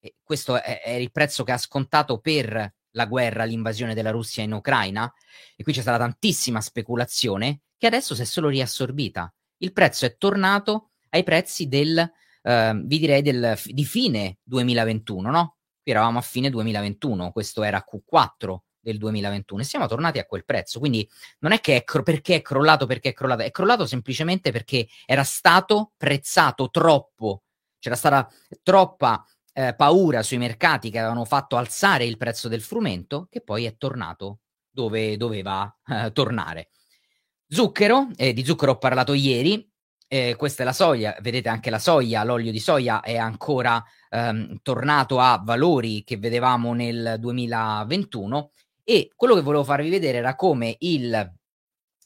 e 0.00 0.14
questo 0.22 0.60
è, 0.60 0.80
è 0.80 0.92
il 0.92 1.10
prezzo 1.12 1.44
che 1.44 1.52
ha 1.52 1.58
scontato 1.58 2.18
per 2.18 2.74
la 2.92 3.06
guerra, 3.06 3.44
l'invasione 3.44 3.92
della 3.92 4.10
Russia 4.10 4.42
in 4.42 4.52
Ucraina, 4.52 5.12
e 5.54 5.62
qui 5.62 5.74
c'è 5.74 5.82
stata 5.82 5.98
tantissima 5.98 6.62
speculazione 6.62 7.62
che 7.76 7.88
adesso 7.88 8.14
si 8.14 8.22
è 8.22 8.24
solo 8.24 8.48
riassorbita. 8.48 9.30
Il 9.58 9.72
prezzo 9.72 10.06
è 10.06 10.16
tornato 10.16 10.92
ai 11.10 11.24
prezzi 11.24 11.68
del 11.68 12.10
eh, 12.44 12.82
vi 12.84 12.98
direi 12.98 13.22
del, 13.22 13.58
di 13.64 13.84
fine 13.84 14.38
2021, 14.42 15.30
no? 15.30 15.56
Qui 15.82 15.92
eravamo 15.92 16.18
a 16.18 16.22
fine 16.22 16.50
2021, 16.50 17.32
questo 17.32 17.62
era 17.62 17.84
Q4 17.84 18.56
del 18.80 18.98
2021 18.98 19.62
e 19.62 19.64
siamo 19.64 19.86
tornati 19.86 20.18
a 20.18 20.26
quel 20.26 20.44
prezzo. 20.44 20.78
Quindi 20.78 21.08
non 21.40 21.52
è 21.52 21.60
che 21.60 21.76
è 21.76 21.84
cro- 21.84 22.02
perché 22.02 22.36
è 22.36 22.42
crollato, 22.42 22.86
perché 22.86 23.10
è 23.10 23.12
crollato, 23.12 23.42
è 23.42 23.50
crollato 23.50 23.86
semplicemente 23.86 24.52
perché 24.52 24.86
era 25.06 25.24
stato 25.24 25.92
prezzato 25.96 26.70
troppo, 26.70 27.44
c'era 27.78 27.96
stata 27.96 28.30
troppa 28.62 29.24
eh, 29.54 29.74
paura 29.74 30.22
sui 30.22 30.38
mercati 30.38 30.90
che 30.90 30.98
avevano 30.98 31.24
fatto 31.24 31.56
alzare 31.56 32.04
il 32.04 32.18
prezzo 32.18 32.48
del 32.48 32.62
frumento, 32.62 33.26
che 33.30 33.40
poi 33.40 33.64
è 33.64 33.76
tornato 33.76 34.40
dove 34.70 35.16
doveva 35.16 35.74
eh, 35.86 36.12
tornare. 36.12 36.70
Zucchero, 37.46 38.08
eh, 38.16 38.32
di 38.32 38.44
zucchero 38.44 38.72
ho 38.72 38.78
parlato 38.78 39.14
ieri, 39.14 39.70
eh, 40.06 40.34
questa 40.36 40.62
è 40.62 40.66
la 40.66 40.72
soia, 40.72 41.16
vedete 41.20 41.48
anche 41.48 41.70
la 41.70 41.78
soia, 41.78 42.24
l'olio 42.24 42.52
di 42.52 42.60
soia 42.60 43.00
è 43.00 43.16
ancora 43.16 43.82
ehm, 44.10 44.58
tornato 44.62 45.18
a 45.18 45.40
valori 45.44 46.04
che 46.04 46.16
vedevamo 46.16 46.72
nel 46.74 47.16
2021 47.18 48.50
e 48.84 49.10
quello 49.16 49.34
che 49.34 49.40
volevo 49.40 49.64
farvi 49.64 49.88
vedere 49.88 50.18
era 50.18 50.34
come 50.34 50.76
il 50.80 51.32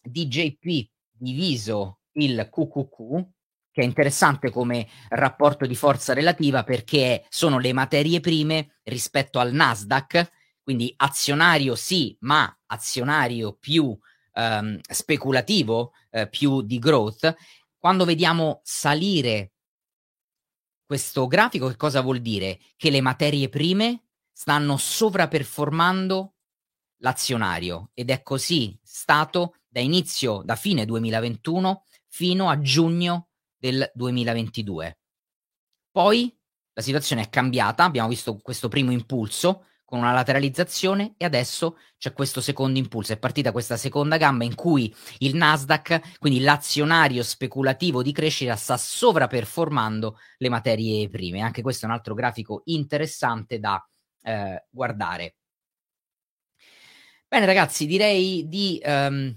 DJP 0.03 0.89
diviso 1.11 1.99
il 2.13 2.49
QQQ, 2.51 3.27
che 3.71 3.83
è 3.83 3.85
interessante 3.85 4.51
come 4.51 4.89
rapporto 5.11 5.67
di 5.67 5.75
forza 5.75 6.13
relativa 6.13 6.65
perché 6.65 7.25
sono 7.29 7.59
le 7.59 7.73
materie 7.73 8.21
prime 8.21 8.79
rispetto 8.85 9.39
al 9.39 9.53
Nasdaq, 9.53 10.31
quindi 10.63 10.93
azionario 10.97 11.75
sì, 11.75 12.17
ma 12.21 12.57
azionario 12.67 13.57
più 13.59 13.97
ehm, 14.39 14.79
speculativo, 14.89 15.93
eh, 16.11 16.29
più 16.29 16.63
di 16.63 16.79
growth. 16.79 17.35
Quando 17.79 18.05
vediamo 18.05 18.61
salire 18.65 19.53
questo 20.85 21.27
grafico, 21.27 21.69
che 21.69 21.77
cosa 21.77 22.01
vuol 22.01 22.21
dire? 22.21 22.59
Che 22.77 22.91
le 22.91 23.01
materie 23.01 23.49
prime 23.49 24.05
stanno 24.33 24.77
sovraperformando 24.77 26.35
l'azionario 26.99 27.91
ed 27.95 28.11
è 28.11 28.23
così 28.23 28.79
stato 28.83 29.55
da 29.69 29.81
inizio, 29.81 30.43
da 30.45 30.57
fine 30.57 30.85
2021 30.85 31.85
fino 32.07 32.49
a 32.49 32.61
giugno 32.61 33.29
del 33.57 33.89
2022. 33.95 34.99
Poi 35.91 36.37
la 36.73 36.83
situazione 36.83 37.23
è 37.23 37.29
cambiata, 37.29 37.85
abbiamo 37.85 38.09
visto 38.09 38.37
questo 38.39 38.69
primo 38.69 38.91
impulso 38.91 39.67
con 39.89 40.01
una 40.01 40.13
lateralizzazione 40.13 41.15
e 41.17 41.25
adesso 41.25 41.79
c'è 41.97 42.13
questo 42.13 42.43
secondo 42.43 42.79
impulso. 42.79 43.15
È 43.15 43.19
partita 43.19 43.53
questa 43.53 43.79
seconda 43.79 44.19
gamba 44.19 44.45
in 44.45 44.55
cui 44.55 44.95
il 45.21 45.35
Nasdaq, 45.35 46.19
quindi 46.19 46.41
l'azionario 46.41 47.23
speculativo 47.23 48.03
di 48.03 48.13
crescita, 48.13 48.55
sta 48.55 48.77
sovraperformando 48.77 50.19
le 50.37 50.49
materie 50.51 51.09
prime. 51.09 51.41
Anche 51.41 51.63
questo 51.63 51.87
è 51.87 51.89
un 51.89 51.95
altro 51.95 52.13
grafico 52.13 52.61
interessante 52.67 53.59
da 53.59 53.83
eh, 54.25 54.67
guardare. 54.69 55.37
Bene 57.27 57.47
ragazzi, 57.47 57.87
direi 57.87 58.47
di 58.47 58.79
um, 58.85 59.35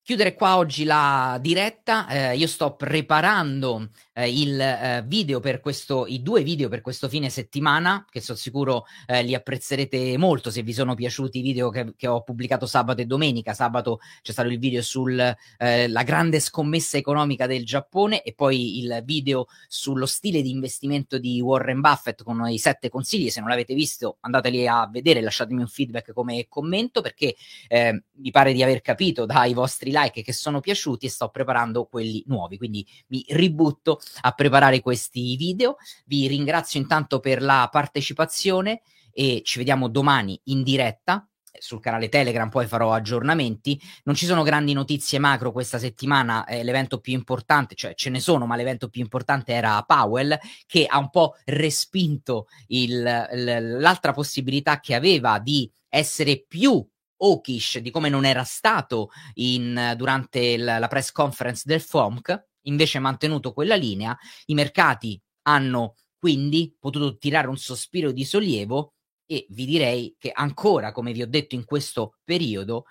chiudere 0.00 0.32
qua 0.32 0.56
oggi 0.56 0.84
la 0.84 1.36
diretta. 1.38 2.08
Eh, 2.08 2.36
io 2.38 2.46
sto 2.46 2.76
preparando 2.76 3.90
eh, 4.16 4.30
il 4.30 4.58
eh, 4.58 5.04
video 5.06 5.40
per 5.40 5.60
questo, 5.60 6.06
i 6.06 6.22
due 6.22 6.42
video 6.42 6.70
per 6.70 6.80
questo 6.80 7.08
fine 7.08 7.28
settimana, 7.28 8.06
che 8.10 8.22
sono 8.22 8.38
sicuro 8.38 8.86
eh, 9.06 9.22
li 9.22 9.34
apprezzerete 9.34 10.16
molto 10.16 10.50
se 10.50 10.62
vi 10.62 10.72
sono 10.72 10.94
piaciuti 10.94 11.38
i 11.38 11.42
video 11.42 11.68
che, 11.68 11.92
che, 11.96 12.06
ho 12.06 12.22
pubblicato 12.22 12.64
sabato 12.66 13.02
e 13.02 13.04
domenica. 13.04 13.52
Sabato 13.52 14.00
c'è 14.22 14.32
stato 14.32 14.48
il 14.48 14.58
video 14.58 14.80
sulla 14.80 15.36
eh, 15.58 15.92
grande 16.04 16.40
scommessa 16.40 16.96
economica 16.96 17.46
del 17.46 17.64
Giappone 17.64 18.22
e 18.22 18.32
poi 18.32 18.78
il 18.78 19.02
video 19.04 19.46
sullo 19.68 20.06
stile 20.06 20.40
di 20.40 20.50
investimento 20.50 21.18
di 21.18 21.40
Warren 21.40 21.80
Buffett 21.80 22.22
con 22.22 22.48
i 22.48 22.58
sette 22.58 22.88
consigli. 22.88 23.28
Se 23.28 23.40
non 23.40 23.50
l'avete 23.50 23.74
visto, 23.74 24.16
andateli 24.20 24.66
a 24.66 24.88
vedere, 24.90 25.20
lasciatemi 25.20 25.60
un 25.60 25.68
feedback 25.68 26.12
come 26.14 26.46
commento 26.48 27.02
perché 27.02 27.34
eh, 27.68 28.02
mi 28.14 28.30
pare 28.30 28.54
di 28.54 28.62
aver 28.62 28.80
capito 28.80 29.26
dai 29.26 29.52
vostri 29.52 29.90
like 29.92 30.22
che 30.22 30.32
sono 30.32 30.60
piaciuti 30.60 31.04
e 31.04 31.10
sto 31.10 31.28
preparando 31.28 31.84
quelli 31.84 32.22
nuovi, 32.26 32.56
quindi 32.56 32.86
mi 33.08 33.22
ributto 33.28 34.00
a 34.22 34.32
preparare 34.32 34.80
questi 34.80 35.36
video. 35.36 35.76
Vi 36.04 36.26
ringrazio 36.26 36.80
intanto 36.80 37.20
per 37.20 37.42
la 37.42 37.68
partecipazione 37.70 38.82
e 39.12 39.42
ci 39.44 39.58
vediamo 39.58 39.88
domani 39.88 40.38
in 40.44 40.62
diretta 40.62 41.26
sul 41.58 41.80
canale 41.80 42.08
Telegram 42.08 42.48
poi 42.48 42.66
farò 42.66 42.92
aggiornamenti. 42.92 43.80
Non 44.04 44.14
ci 44.14 44.26
sono 44.26 44.42
grandi 44.42 44.72
notizie 44.72 45.18
macro 45.18 45.52
questa 45.52 45.78
settimana, 45.78 46.44
eh, 46.44 46.62
l'evento 46.62 47.00
più 47.00 47.12
importante, 47.12 47.74
cioè 47.74 47.94
ce 47.94 48.10
ne 48.10 48.20
sono, 48.20 48.46
ma 48.46 48.56
l'evento 48.56 48.88
più 48.88 49.00
importante 49.00 49.52
era 49.52 49.82
Powell 49.82 50.38
che 50.66 50.86
ha 50.86 50.98
un 50.98 51.10
po' 51.10 51.36
respinto 51.44 52.46
il, 52.68 53.02
l'altra 53.02 54.12
possibilità 54.12 54.80
che 54.80 54.94
aveva 54.94 55.38
di 55.38 55.70
essere 55.88 56.44
più 56.46 56.86
hawkish 57.18 57.78
di 57.78 57.90
come 57.90 58.10
non 58.10 58.26
era 58.26 58.44
stato 58.44 59.10
in, 59.34 59.94
durante 59.96 60.38
il, 60.40 60.64
la 60.64 60.88
press 60.88 61.12
conference 61.12 61.62
del 61.64 61.80
FOMC, 61.80 62.44
invece 62.66 62.98
mantenuto 62.98 63.52
quella 63.52 63.74
linea, 63.74 64.16
i 64.46 64.54
mercati 64.54 65.20
hanno 65.42 65.94
quindi 66.18 66.74
potuto 66.78 67.16
tirare 67.18 67.48
un 67.48 67.56
sospiro 67.56 68.12
di 68.12 68.24
sollievo 68.24 68.94
e 69.26 69.46
vi 69.50 69.66
direi 69.66 70.14
che 70.18 70.30
ancora, 70.32 70.92
come 70.92 71.12
vi 71.12 71.22
ho 71.22 71.26
detto 71.26 71.54
in 71.54 71.64
questo 71.64 72.18
periodo, 72.24 72.84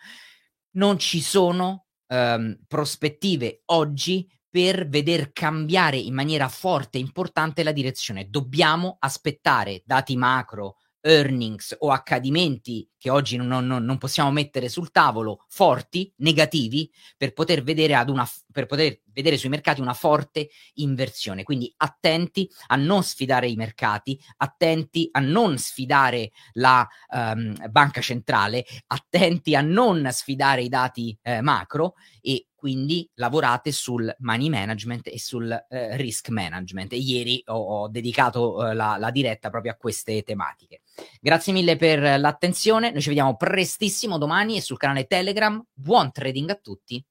non 0.71 0.99
ci 0.99 1.21
sono 1.21 1.85
ehm, 2.07 2.59
prospettive 2.67 3.61
oggi 3.65 4.27
per 4.49 4.87
veder 4.87 5.31
cambiare 5.31 5.97
in 5.97 6.13
maniera 6.13 6.47
forte 6.47 6.97
e 6.97 7.01
importante 7.01 7.63
la 7.63 7.71
direzione. 7.71 8.29
Dobbiamo 8.29 8.95
aspettare 8.99 9.81
dati 9.85 10.15
macro, 10.15 10.77
earnings 11.05 11.75
o 11.79 11.91
accadimenti 11.91 12.87
che 12.97 13.11
oggi 13.11 13.37
non, 13.37 13.67
non, 13.67 13.85
non, 13.85 13.97
possiamo 13.99 14.31
mettere 14.31 14.67
sul 14.67 14.89
tavolo 14.89 15.45
forti, 15.47 16.11
negativi, 16.17 16.91
per 17.15 17.33
poter 17.33 17.61
vedere 17.61 17.93
ad 17.93 18.09
una 18.09 18.27
per 18.51 18.65
poter 18.65 19.01
vedere 19.11 19.37
sui 19.37 19.49
mercati 19.49 19.81
una 19.81 19.93
forte 19.93 20.49
inversione. 20.75 21.43
Quindi 21.43 21.71
attenti 21.77 22.49
a 22.67 22.75
non 22.77 23.03
sfidare 23.03 23.47
i 23.47 23.55
mercati, 23.55 24.19
attenti 24.37 25.09
a 25.11 25.19
non 25.19 25.57
sfidare 25.57 26.31
la 26.53 26.87
um, 27.09 27.53
banca 27.69 28.01
centrale, 28.01 28.65
attenti 28.87 29.55
a 29.55 29.61
non 29.61 30.07
sfidare 30.11 30.63
i 30.63 30.69
dati 30.69 31.17
eh, 31.21 31.41
macro 31.41 31.95
e 32.21 32.47
quindi 32.65 33.07
lavorate 33.13 33.71
sul 33.71 34.11
money 34.21 34.49
management 34.49 35.05
e 35.05 35.19
sul 35.19 35.51
eh, 35.69 35.95
risk 35.97 36.29
management. 36.29 36.93
E 36.93 36.97
ieri 36.97 37.43
ho, 37.45 37.53
ho 37.53 37.87
dedicato 37.89 38.67
eh, 38.67 38.73
la, 38.73 38.97
la 38.97 39.11
diretta 39.11 39.51
proprio 39.51 39.73
a 39.73 39.75
queste 39.75 40.23
tematiche. 40.23 40.81
Grazie 41.21 41.53
mille 41.53 41.75
per 41.75 42.19
l'attenzione, 42.19 42.89
noi 42.89 43.01
ci 43.01 43.09
vediamo 43.09 43.35
prestissimo 43.35 44.17
domani 44.17 44.57
e 44.57 44.61
sul 44.61 44.77
canale 44.77 45.05
Telegram. 45.05 45.63
Buon 45.75 46.11
trading 46.11 46.49
a 46.49 46.55
tutti 46.55 47.05